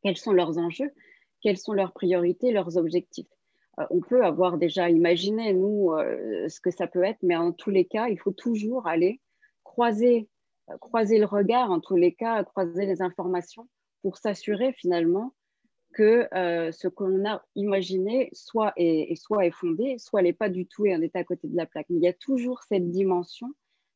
[0.04, 0.92] quels sont leurs enjeux,
[1.40, 3.26] quelles sont leurs priorités, leurs objectifs.
[3.90, 5.90] on peut avoir déjà imaginé nous
[6.46, 9.20] ce que ça peut être, mais en tous les cas, il faut toujours aller
[9.64, 10.28] croiser
[10.80, 13.68] croiser le regard, en tous les cas, croiser les informations
[14.02, 15.34] pour s'assurer finalement
[15.94, 20.66] que euh, ce qu'on a imaginé soit est, soit est fondé, soit n'est pas du
[20.66, 21.86] tout et on est à côté de la plaque.
[21.90, 23.48] Mais il y a toujours cette dimension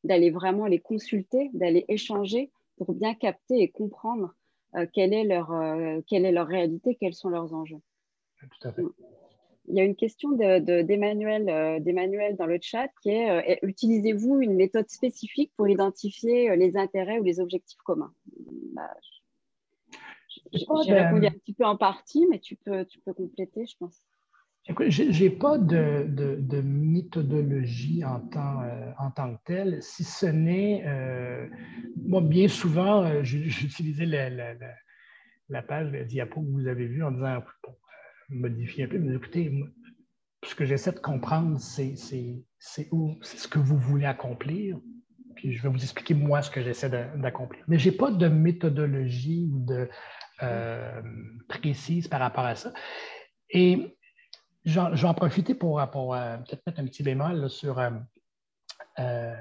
[0.03, 4.33] d'aller vraiment les consulter, d'aller échanger pour bien capter et comprendre
[4.75, 7.79] euh, quelle, est leur, euh, quelle est leur réalité, quels sont leurs enjeux.
[8.39, 8.83] Tout à fait.
[9.67, 14.89] Il y a une question d'Emmanuel de, dans le chat qui est utilisez-vous une méthode
[14.89, 18.13] spécifique pour identifier les intérêts ou les objectifs communs?
[18.73, 18.89] Bah,
[20.51, 24.03] J'ai répondu un petit peu en partie, mais tu peux, tu peux compléter, je pense.
[24.65, 28.61] Je n'ai pas de, de, méthodologie en tant,
[28.97, 30.85] en tant que telle, si ce n'est,
[31.97, 34.53] moi, bien souvent, j'utilisais la, la,
[35.49, 37.41] la, page, le diapo que vous avez vu en disant,
[38.29, 39.51] modifier un peu, mais écoutez,
[40.45, 44.79] ce que j'essaie de comprendre, c'est ce que vous voulez accomplir.
[45.35, 47.63] Puis je vais vous expliquer moi ce que j'essaie d'accomplir.
[47.67, 49.89] Mais je n'ai pas de méthodologie ou de
[50.41, 51.01] euh,
[51.47, 52.73] précise par rapport à ça.
[53.49, 53.97] Et
[54.65, 57.79] je vais en profiter pour, peut-être mettre un petit bémol sur.
[57.79, 57.91] Euh,
[58.99, 59.35] euh,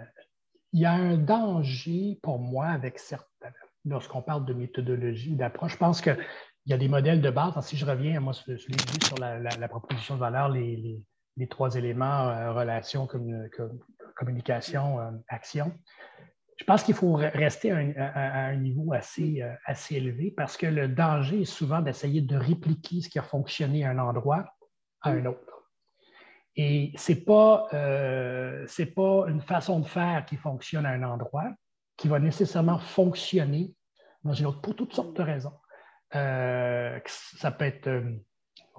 [0.72, 3.52] il y a un danger pour moi avec certains,
[3.84, 5.72] lorsqu'on parle de méthodologie, d'approche.
[5.72, 6.16] Je pense que
[6.66, 7.58] il y a des modèles de base.
[7.66, 11.02] si je reviens, moi, sur, sur la, proposition de valeur, les,
[11.50, 13.08] trois éléments, euh, relation,
[14.16, 15.72] communication, euh, action,
[16.56, 20.86] je pense qu'il faut rester à, un niveau assez, euh, assez élevé parce que le
[20.86, 24.44] danger est souvent d'essayer de répliquer ce qui a fonctionné à un endroit
[25.00, 25.40] à un autre.
[26.54, 31.50] Et ce n'est pas, pas une façon de faire qui fonctionne à un endroit
[31.96, 33.74] qui va nécessairement fonctionner
[34.22, 35.54] dans une autre pour toutes sortes de raisons.
[36.14, 38.02] Euh, ça peut être euh,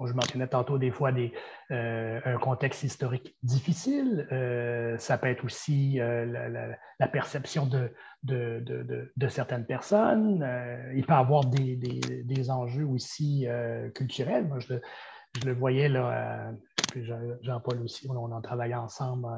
[0.04, 1.32] je mentionnais tantôt des fois des,
[1.70, 4.26] euh, un contexte historique difficile.
[4.98, 7.92] Ça peut être aussi la, perception de,
[8.24, 10.44] de, certaines personnes.
[10.94, 13.46] il peut y avoir des, des, enjeux aussi
[13.94, 14.48] culturels.
[14.48, 14.74] Moi, je,
[15.46, 16.50] le voyais là,
[17.42, 19.28] Jean-Paul aussi, on, en travaillait ensemble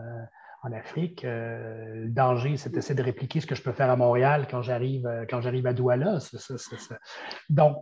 [0.67, 1.23] en Afrique.
[1.25, 5.09] le danger, c'est d'essayer de répliquer ce que je peux faire à Montréal quand j'arrive
[5.31, 6.19] quand j'arrive à Douala.
[7.49, 7.77] Donc,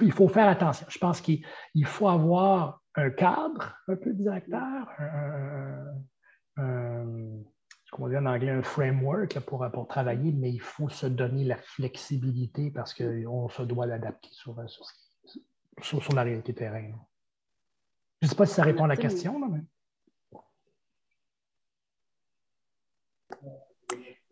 [0.00, 0.86] il faut faire attention.
[0.88, 1.42] Je pense qu'il
[1.84, 4.88] faut avoir un cadre un peu directeur,
[6.56, 7.42] un,
[7.90, 11.56] comment dire en anglais, un framework pour, pour travailler, mais il faut se donner la
[11.56, 16.90] flexibilité parce qu'on se doit l'adapter sur, sur, sur, la réalité terrain.
[18.22, 19.38] Je ne sais pas si ça répond à la question.
[19.48, 19.60] mais...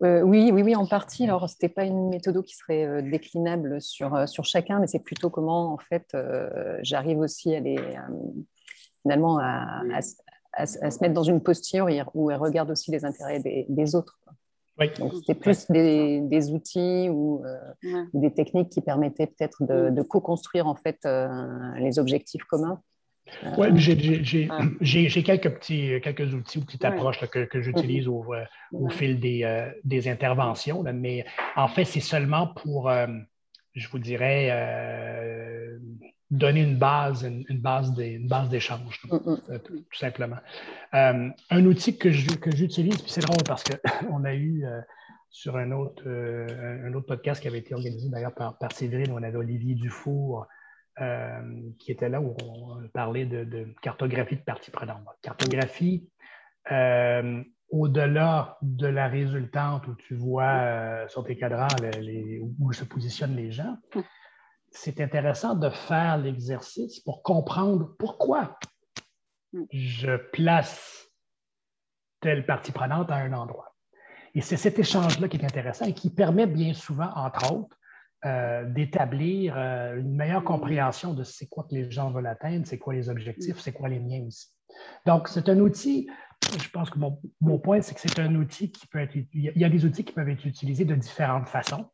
[0.05, 1.25] Euh, oui, oui, oui, en partie.
[1.25, 4.87] Alors, ce n'était pas une méthode qui serait euh, déclinable sur, euh, sur chacun, mais
[4.87, 6.17] c'est plutôt comment, en fait,
[6.83, 7.79] j'arrive aussi à les,
[9.03, 10.01] finalement, à,
[10.67, 14.21] se mettre dans une posture où elle regarde aussi les intérêts des, autres.
[14.99, 17.43] Donc, c'était plus des, outils ou,
[18.13, 20.99] des techniques qui permettaient peut-être de, de co-construire, en fait,
[21.79, 22.81] les objectifs communs.
[23.57, 23.69] Oui,
[24.81, 28.25] j'ai quelques petits quelques outils ou petites approches que, j'utilise au,
[28.73, 31.25] au, fil des, euh, des interventions, mais
[31.57, 33.07] en fait, c'est seulement pour, euh,
[33.75, 35.79] je vous dirais, euh,
[36.31, 37.93] donner une base, une, base
[38.51, 40.39] d'échange, tout simplement.
[40.93, 44.65] un outil que j'utilise, puis c'est drôle parce qu'on a eu
[45.31, 49.23] sur un autre, un autre podcast qui avait été organisé d'ailleurs par, par Séverine, on
[49.23, 50.47] avait Olivier Dufour
[51.01, 55.05] euh, qui était là où on parlait de, cartographie de parties prenantes.
[55.23, 56.09] Cartographie,
[56.71, 61.67] euh, au-delà de la résultante où tu vois euh, sur tes cadrans
[62.61, 63.77] où se positionnent les gens,
[64.71, 68.57] c'est intéressant de faire l'exercice pour comprendre pourquoi
[69.73, 71.09] je place
[72.21, 73.75] telle partie prenante à un endroit.
[74.35, 77.77] Et c'est cet échange-là qui est intéressant et qui permet bien souvent, entre autres,
[78.25, 82.79] euh, d'établir euh, une meilleure compréhension de c'est quoi que les gens veulent atteindre, c'est
[82.79, 84.49] quoi les objectifs, c'est quoi les miens aussi.
[85.07, 86.09] Donc, c'est un outil,
[86.59, 89.29] je pense que mon, mon point, c'est que c'est un outil qui peut être, il
[89.35, 91.91] y a des outils qui peuvent être utilisés de différentes façons.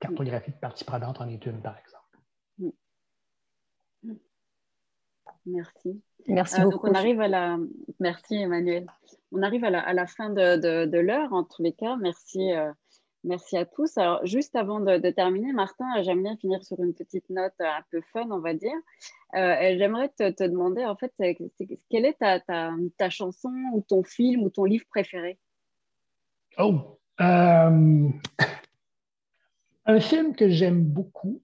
[0.00, 2.02] Cartographie de partie prenante en est une, par exemple.
[5.46, 6.02] Merci.
[6.26, 6.86] Merci euh, beaucoup.
[6.86, 7.58] Donc on arrive à la...
[8.00, 8.86] Merci Emmanuel.
[9.32, 11.96] On arrive à la, à la fin de, de, de l'heure, en tous les cas.
[11.96, 12.52] Merci
[13.24, 13.96] Merci à tous.
[13.96, 18.02] Alors, juste avant de, terminer, Martin, j'aime bien finir sur une petite note un peu
[18.12, 18.76] fun, on va dire.
[19.34, 21.12] Euh, j'aimerais te, demander, en fait,
[21.90, 25.38] quelle est ta, chanson ou ton film ou ton livre préféré?
[26.58, 28.08] Oh, euh,
[29.86, 31.40] un film que j'aime beaucoup,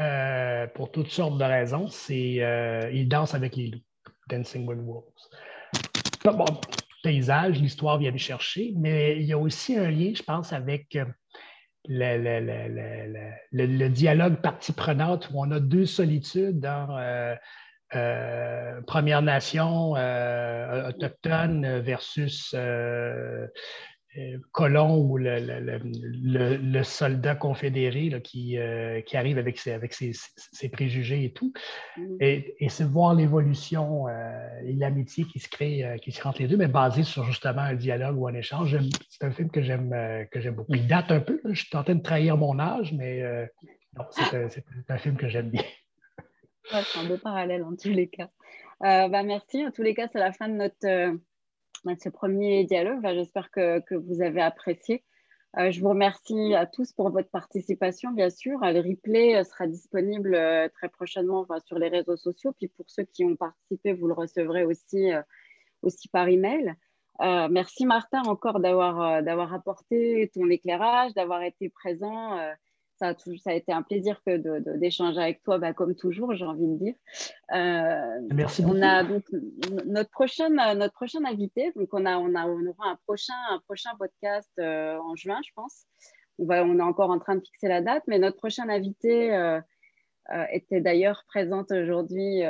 [0.00, 3.80] euh, pour toutes sortes de raisons, c'est Il danse avec les loups,
[4.28, 5.04] Dancing with Wolves
[7.02, 10.96] paysage, l'histoire vient me chercher, mais il y a aussi un lien, je pense, avec
[10.96, 11.04] euh,
[11.88, 17.34] le, dialogue partie prenante où on a deux solitudes dans euh,
[17.94, 22.54] euh, Première Nation autochtone versus
[24.52, 30.12] colon ou le, soldat confédéré qui, euh, qui, arrive avec ses, avec ses,
[30.70, 31.52] préjugés et tout.
[31.96, 32.16] Mm.
[32.20, 34.12] Et, c'est voir l'évolution euh,
[34.64, 37.74] et l'amitié qui se crée, qui se entre les deux, mais basé sur justement un
[37.74, 38.76] dialogue ou un échange.
[39.08, 39.94] C'est un film que j'aime
[40.30, 40.74] que j'aime beaucoup.
[40.74, 43.22] Il date un peu, je suis tenté de trahir mon âge, mais
[44.10, 45.64] c'est un, film que j'aime bien.
[46.70, 48.28] c'est un beau parallèle en tous les cas.
[48.80, 49.64] bah, merci.
[49.64, 51.18] En tous les cas, c'est la fin de notre
[51.94, 53.00] ce premier dialogue.
[53.14, 55.04] J'espère que, vous avez apprécié.
[55.58, 58.58] Euh, je vous remercie à tous pour votre participation, bien sûr.
[58.60, 62.52] Le replay euh, sera disponible euh, très prochainement sur les réseaux sociaux.
[62.58, 65.10] Puis pour ceux qui ont participé, vous le recevrez aussi,
[65.82, 66.74] aussi par email.
[67.20, 72.36] merci Martin encore d'avoir apporté ton éclairage, d'avoir été présent
[72.98, 73.14] ça
[73.46, 76.94] a, été un plaisir d'échanger avec toi, bah, comme toujours, j'ai envie de dire.
[77.52, 78.76] Euh, Merci beaucoup.
[78.76, 79.24] On a donc
[79.84, 81.72] notre prochaine, notre prochaine invité.
[81.76, 85.40] Donc on, a, on, a, on aura un prochain, un prochain podcast euh, en juin,
[85.46, 85.84] je pense.
[86.38, 89.34] On, va, on est encore en train de fixer la date, mais notre prochain invité
[89.34, 89.60] euh,
[90.50, 92.42] était d'ailleurs présente aujourd'hui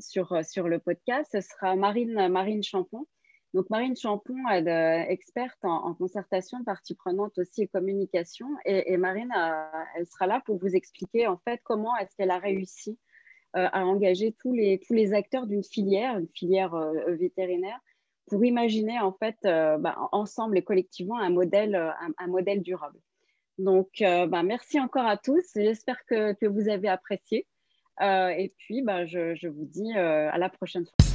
[0.00, 1.30] sur, sur le podcast.
[1.32, 3.06] Ce sera Marine, Marine Champon.
[3.54, 8.48] Donc, Marine Champon, est experte en, concertation, partie prenante aussi et communication.
[8.64, 9.64] Et, Marine, euh,
[9.96, 12.98] elle sera là pour vous expliquer en fait comment est-ce qu'elle a réussi
[13.56, 17.78] euh, à engager tous les, tous les acteurs d'une filière, une filière euh, vétérinaire,
[18.26, 21.76] pour imaginer en fait bah, ensemble et collectivement un modèle,
[22.18, 22.98] un, modèle durable.
[23.58, 25.44] Donc, bah, merci encore à tous.
[25.54, 27.46] J'espère que, vous avez apprécié.
[28.00, 31.13] et puis, bah, je, vous dis à la prochaine fois.